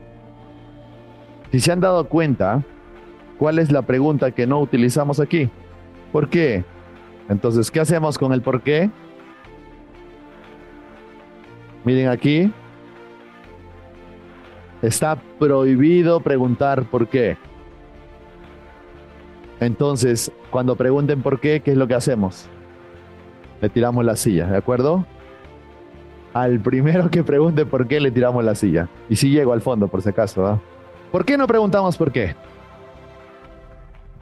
[1.52, 2.64] Si se han dado cuenta,
[3.38, 5.50] ¿cuál es la pregunta que no utilizamos aquí?
[6.14, 6.64] ¿Por qué?
[7.28, 8.90] Entonces, ¿qué hacemos con el por qué?
[11.84, 12.50] Miren aquí.
[14.82, 17.36] Está prohibido preguntar por qué.
[19.60, 22.50] Entonces, cuando pregunten por qué, ¿qué es lo que hacemos?
[23.62, 25.06] Le tiramos la silla, ¿de acuerdo?
[26.34, 28.90] Al primero que pregunte por qué, le tiramos la silla.
[29.10, 30.46] Y si llego al fondo, por si acaso.
[30.46, 30.60] ¿ah?
[31.12, 32.36] ¿Por qué no preguntamos por qué?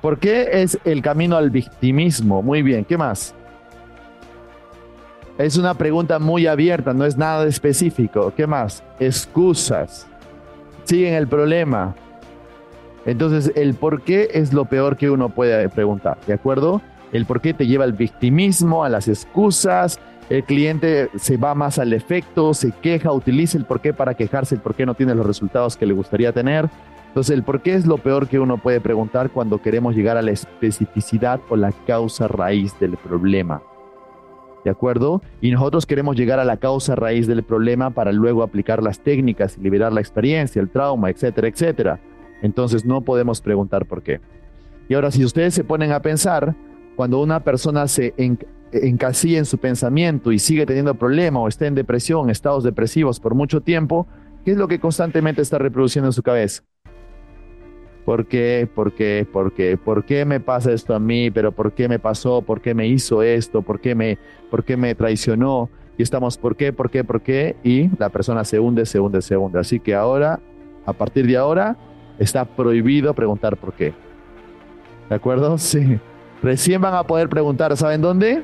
[0.01, 2.41] ¿Por qué es el camino al victimismo?
[2.41, 3.35] Muy bien, ¿qué más?
[5.37, 8.33] Es una pregunta muy abierta, no es nada específico.
[8.35, 8.83] ¿Qué más?
[8.99, 10.07] Excusas.
[10.83, 11.95] Siguen el problema.
[13.05, 16.81] Entonces, el por qué es lo peor que uno puede preguntar, ¿de acuerdo?
[17.11, 19.99] El por qué te lleva al victimismo, a las excusas.
[20.29, 24.55] El cliente se va más al efecto, se queja, utiliza el por qué para quejarse,
[24.55, 26.69] el por qué no tiene los resultados que le gustaría tener.
[27.07, 30.21] Entonces, el por qué es lo peor que uno puede preguntar cuando queremos llegar a
[30.21, 33.63] la especificidad o la causa raíz del problema.
[34.63, 35.21] ¿De acuerdo?
[35.41, 39.57] Y nosotros queremos llegar a la causa raíz del problema para luego aplicar las técnicas
[39.57, 41.99] y liberar la experiencia, el trauma, etcétera, etcétera.
[42.43, 44.21] Entonces no podemos preguntar por qué.
[44.87, 46.55] Y ahora, si ustedes se ponen a pensar,
[46.99, 48.13] cuando una persona se
[48.73, 53.35] encasilla en su pensamiento y sigue teniendo problemas o está en depresión, estados depresivos por
[53.35, 54.05] mucho tiempo,
[54.43, 56.61] ¿qué es lo que constantemente está reproduciendo en su cabeza?
[58.03, 58.67] ¿Por qué?
[58.75, 59.25] ¿Por qué?
[59.31, 59.77] ¿Por qué?
[59.77, 61.31] ¿Por qué me pasa esto a mí?
[61.31, 62.41] ¿Pero por qué me pasó?
[62.41, 63.61] ¿Por qué me hizo esto?
[63.61, 64.17] ¿Por qué me,
[64.51, 65.69] por qué me traicionó?
[65.97, 66.73] Y estamos, ¿por qué?
[66.73, 67.05] ¿Por qué?
[67.05, 67.55] ¿Por qué?
[67.63, 69.57] Y la persona se hunde, se hunde, se hunde.
[69.57, 70.41] Así que ahora,
[70.85, 71.77] a partir de ahora,
[72.17, 73.93] está prohibido preguntar por qué.
[75.07, 75.57] ¿De acuerdo?
[75.57, 75.97] Sí.
[76.41, 78.43] Recién van a poder preguntar, ¿saben dónde?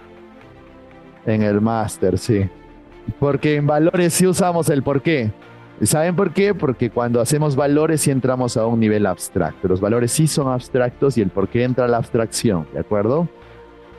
[1.25, 2.47] En el máster, sí.
[3.19, 5.31] Porque en valores sí usamos el por qué.
[5.81, 6.53] ¿Saben por qué?
[6.53, 9.67] Porque cuando hacemos valores sí entramos a un nivel abstracto.
[9.67, 13.27] Los valores sí son abstractos y el por qué entra a la abstracción, ¿de acuerdo?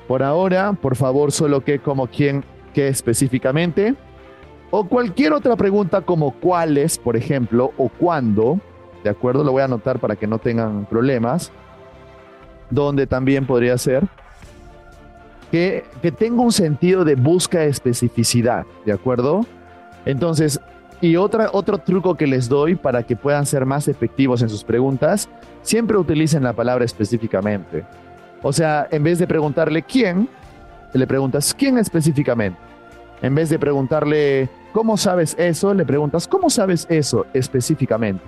[0.08, 3.94] Por ahora, por favor, solo qué, como, quién, qué específicamente.
[4.70, 8.60] O cualquier otra pregunta como cuáles, por ejemplo, o cuándo,
[9.04, 9.44] ¿de acuerdo?
[9.44, 11.52] Lo voy a anotar para que no tengan problemas
[12.70, 14.04] donde también podría ser
[15.50, 19.46] que, que tenga un sentido de busca especificidad, ¿de acuerdo?
[20.04, 20.60] Entonces,
[21.00, 24.64] y otra, otro truco que les doy para que puedan ser más efectivos en sus
[24.64, 25.28] preguntas,
[25.62, 27.84] siempre utilicen la palabra específicamente.
[28.42, 30.28] O sea, en vez de preguntarle quién,
[30.92, 32.58] le preguntas quién específicamente.
[33.22, 38.22] En vez de preguntarle cómo sabes eso, le preguntas cómo sabes eso específicamente.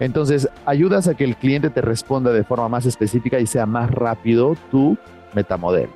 [0.00, 3.90] Entonces, ayudas a que el cliente te responda de forma más específica y sea más
[3.90, 4.96] rápido tu
[5.34, 5.92] metamodelo.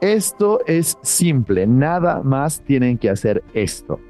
[0.00, 4.00] Esto es simple, nada más tienen que hacer esto.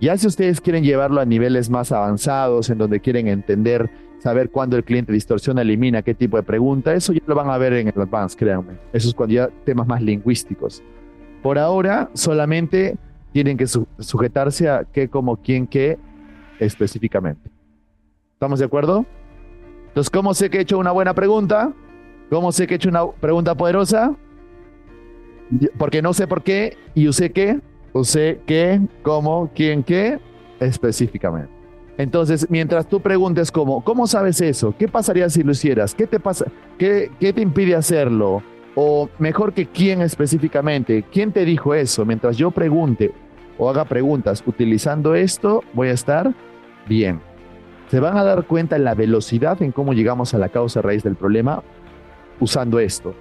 [0.00, 3.88] Ya si ustedes quieren llevarlo a niveles más avanzados, en donde quieren entender,
[4.18, 7.56] saber cuándo el cliente distorsiona, elimina, qué tipo de pregunta, eso ya lo van a
[7.56, 8.74] ver en el Advanced, créanme.
[8.92, 10.82] Eso es cuando ya temas más lingüísticos.
[11.42, 12.96] Por ahora, solamente
[13.32, 15.98] tienen que sujetarse a qué, como, quién, qué
[16.64, 17.50] específicamente.
[18.32, 19.06] ¿Estamos de acuerdo?
[19.88, 21.72] Entonces, ¿cómo sé que he hecho una buena pregunta?
[22.30, 24.14] ¿Cómo sé que he hecho una pregunta poderosa?
[25.78, 27.60] Porque no sé por qué y usé qué,
[27.92, 30.18] usé qué, cómo, quién, qué,
[30.58, 31.52] específicamente.
[31.96, 34.74] Entonces, mientras tú preguntes cómo, ¿cómo sabes eso?
[34.76, 35.94] ¿Qué pasaría si lo hicieras?
[35.94, 36.46] ¿Qué te pasa?
[36.76, 38.42] ¿Qué, qué te impide hacerlo?
[38.74, 42.04] O mejor que quién específicamente, ¿quién te dijo eso?
[42.04, 43.12] Mientras yo pregunte,
[43.58, 46.34] o haga preguntas utilizando esto, voy a estar
[46.88, 47.20] bien.
[47.90, 51.02] Se van a dar cuenta en la velocidad en cómo llegamos a la causa raíz
[51.02, 51.62] del problema
[52.40, 53.14] usando esto.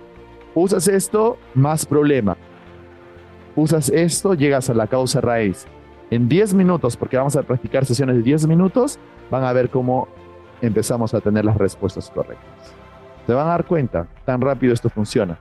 [0.55, 2.37] Usas esto, más problema.
[3.55, 5.65] Usas esto, llegas a la causa raíz.
[6.09, 8.99] En 10 minutos, porque vamos a practicar sesiones de 10 minutos,
[9.29, 10.07] van a ver cómo
[10.61, 12.73] empezamos a tener las respuestas correctas.
[13.25, 15.37] Se van a dar cuenta, tan rápido esto funciona.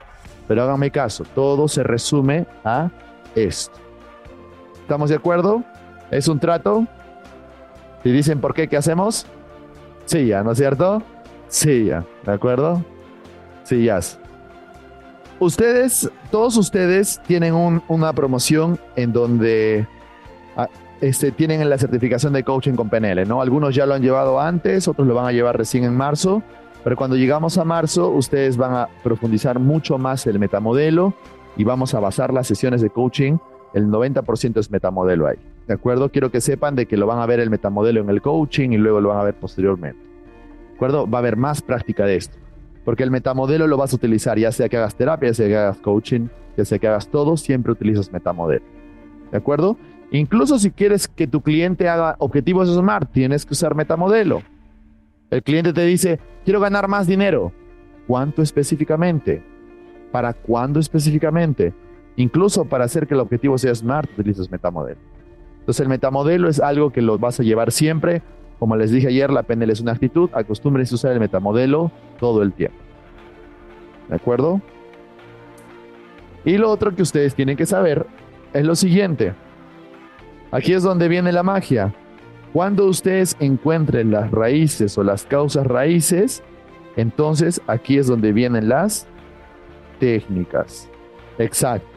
[0.49, 2.91] Pero háganme caso, todo se resume a
[3.35, 3.79] esto.
[4.81, 5.62] ¿Estamos de acuerdo?
[6.11, 6.87] ¿Es un trato?
[8.03, 9.26] Si dicen por qué, ¿qué hacemos?
[10.07, 11.03] Sí, ya, ¿no es cierto?
[11.48, 12.84] Sí, ya, ¿de acuerdo?
[13.64, 14.00] Sí, ya.
[15.38, 19.86] Ustedes, todos ustedes tienen una promoción en donde
[20.57, 20.68] ah,
[21.00, 23.42] este, tienen la certificación de coaching con PNL, ¿no?
[23.42, 26.42] Algunos ya lo han llevado antes, otros lo van a llevar recién en marzo,
[26.84, 31.14] pero cuando llegamos a marzo, ustedes van a profundizar mucho más el metamodelo
[31.57, 33.38] y vamos a basar las sesiones de coaching,
[33.74, 36.10] el 90% es metamodelo ahí, ¿de acuerdo?
[36.10, 38.78] Quiero que sepan de que lo van a ver el metamodelo en el coaching y
[38.78, 40.00] luego lo van a ver posteriormente,
[40.70, 41.08] ¿de acuerdo?
[41.08, 42.36] Va a haber más práctica de esto,
[42.84, 45.56] porque el metamodelo lo vas a utilizar ya sea que hagas terapia, ya sea que
[45.56, 48.64] hagas coaching, ya sea que hagas todo, siempre utilizas metamodelo,
[49.30, 49.76] ¿de acuerdo?
[50.12, 54.42] Incluso si quieres que tu cliente haga objetivos SMART, tienes que usar metamodelo.
[55.30, 57.50] El cliente te dice, quiero ganar más dinero.
[58.06, 59.42] ¿Cuánto específicamente?
[60.10, 61.72] ¿Para cuándo específicamente?
[62.16, 65.00] Incluso para hacer que el objetivo sea SMART, utilizas metamodelo.
[65.62, 68.20] Entonces el metamodelo es algo que lo vas a llevar siempre.
[68.58, 70.28] Como les dije ayer, la PNL es una actitud.
[70.32, 72.76] Acostúmbrense a usar el metamodelo todo el tiempo.
[74.08, 74.60] ¿De acuerdo?
[76.44, 78.06] Y lo otro que ustedes tienen que saber
[78.52, 79.34] es lo siguiente.
[80.50, 81.94] Aquí es donde viene la magia.
[82.52, 86.42] Cuando ustedes encuentren las raíces o las causas raíces,
[86.96, 89.06] entonces aquí es donde vienen las
[90.00, 90.90] técnicas.
[91.38, 91.91] Exacto.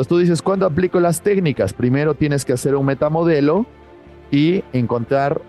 [0.00, 1.74] Entonces tú dices, ¿cuándo aplico las técnicas?
[1.74, 3.66] Primero tienes que hacer un metamodelo
[4.30, 5.42] y encontrar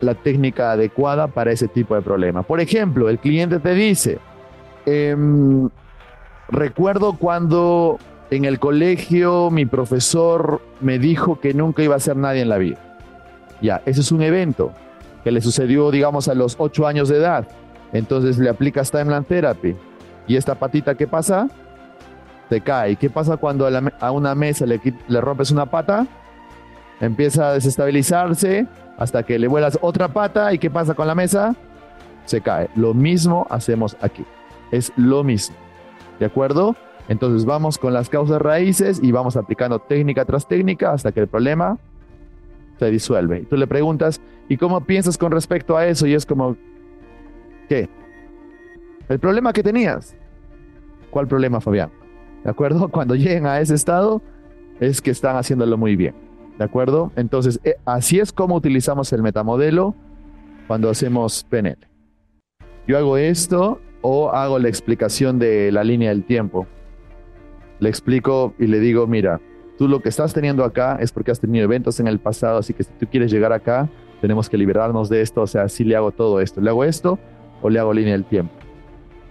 [0.00, 2.42] la técnica adecuada para ese tipo de problema.
[2.42, 4.18] Por ejemplo, el cliente te dice,
[4.86, 5.68] em,
[6.48, 7.98] recuerdo cuando
[8.30, 12.56] en el colegio mi profesor me dijo que nunca iba a ser nadie en la
[12.56, 12.78] vida.
[13.60, 14.72] Ya, ese es un evento
[15.22, 17.46] que le sucedió, digamos, a los 8 años de edad.
[17.92, 19.76] Entonces le aplicas Timeline Therapy.
[20.26, 21.50] ¿Y esta patita qué pasa?
[22.48, 22.96] Te cae.
[22.96, 26.06] ¿Qué pasa cuando a, una mesa le, le rompes una pata?
[27.00, 28.66] Empieza a desestabilizarse
[28.98, 30.52] hasta que le vuelas otra pata.
[30.52, 31.54] ¿Y qué pasa con la mesa?
[32.26, 32.68] Se cae.
[32.76, 34.24] Lo mismo hacemos aquí.
[34.70, 35.56] Es lo mismo.
[36.18, 36.76] ¿De acuerdo?
[37.08, 41.28] Entonces vamos con las causas raíces y vamos aplicando técnica tras técnica hasta que el
[41.28, 41.78] problema
[42.78, 43.40] se disuelve.
[43.40, 46.06] Y tú le preguntas, ¿y cómo piensas con respecto a eso?
[46.06, 46.56] Y es como,
[47.68, 47.88] ¿qué?
[49.08, 50.16] El problema que tenías.
[51.10, 51.90] ¿Cuál problema, Fabián?
[52.44, 52.88] ¿De acuerdo?
[52.92, 54.22] Cuando lleguen a ese estado,
[54.78, 56.14] es que están haciéndolo muy bien.
[56.58, 57.10] ¿De acuerdo?
[57.16, 59.96] Entonces, eh, así es como utilizamos el metamodelo
[60.68, 61.78] cuando hacemos PNL.
[62.86, 66.68] Yo hago esto o hago la explicación de la línea del tiempo
[67.84, 69.40] le explico y le digo, mira,
[69.78, 72.72] tú lo que estás teniendo acá es porque has tenido eventos en el pasado, así
[72.72, 73.88] que si tú quieres llegar acá,
[74.20, 77.18] tenemos que liberarnos de esto, o sea, si le hago todo esto, le hago esto
[77.62, 78.54] o le hago línea del tiempo.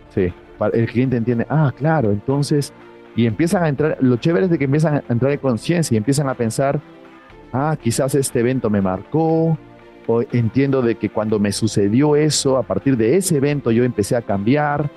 [0.09, 0.31] Sí,
[0.73, 2.73] el cliente entiende, ah, claro, entonces,
[3.15, 5.97] y empiezan a entrar, lo chévere es de que empiezan a entrar en conciencia y
[5.97, 6.81] empiezan a pensar,
[7.51, 9.57] ah, quizás este evento me marcó,
[10.07, 14.15] o entiendo de que cuando me sucedió eso, a partir de ese evento yo empecé
[14.15, 14.89] a cambiar,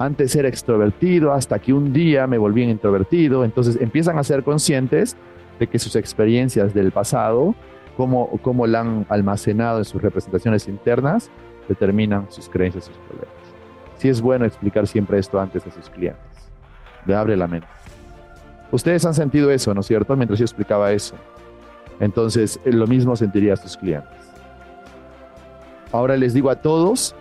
[0.00, 3.44] antes era extrovertido hasta que un día me volví introvertido.
[3.44, 5.14] Entonces empiezan a ser conscientes
[5.58, 7.54] de que sus experiencias del pasado,
[7.98, 11.30] cómo, cómo la han almacenado en sus representaciones internas,
[11.68, 13.34] determinan sus creencias y sus problemas.
[13.98, 16.29] Sí es bueno explicar siempre esto antes a sus clientes.
[17.06, 17.66] Le abre la mente.
[18.72, 20.16] Ustedes han sentido eso, ¿no es cierto?
[20.16, 21.16] Mientras yo explicaba eso.
[21.98, 24.10] Entonces, lo mismo sentiría a sus clientes.
[25.92, 27.14] Ahora les digo a todos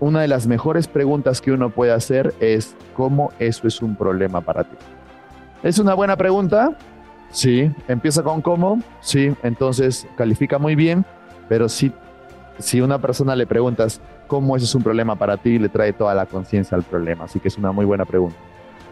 [0.00, 4.40] una de las mejores preguntas que uno puede hacer es cómo eso es un problema
[4.40, 4.76] para ti.
[5.62, 6.76] ¿Es una buena pregunta?
[7.30, 7.70] Sí.
[7.88, 8.80] ¿Empieza con cómo?
[9.00, 9.34] Sí.
[9.42, 11.04] Entonces califica muy bien,
[11.48, 11.92] pero si,
[12.58, 16.14] si una persona le preguntas cómo eso es un problema para ti, le trae toda
[16.14, 17.24] la conciencia al problema.
[17.24, 18.36] Así que es una muy buena pregunta.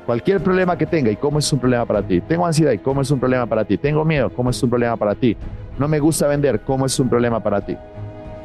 [0.07, 2.21] Cualquier problema que tenga y cómo es un problema para ti.
[2.21, 3.79] Tengo ansiedad cómo es un problema para ti.
[3.79, 5.37] Tengo miedo, cómo es un problema para ti.
[5.79, 7.77] No me gusta vender, cómo es un problema para ti.
[7.77, 8.45] O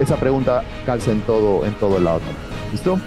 [0.00, 2.20] esa pregunta calza en todo, en todo el lado.
[2.70, 2.98] ¿Listo?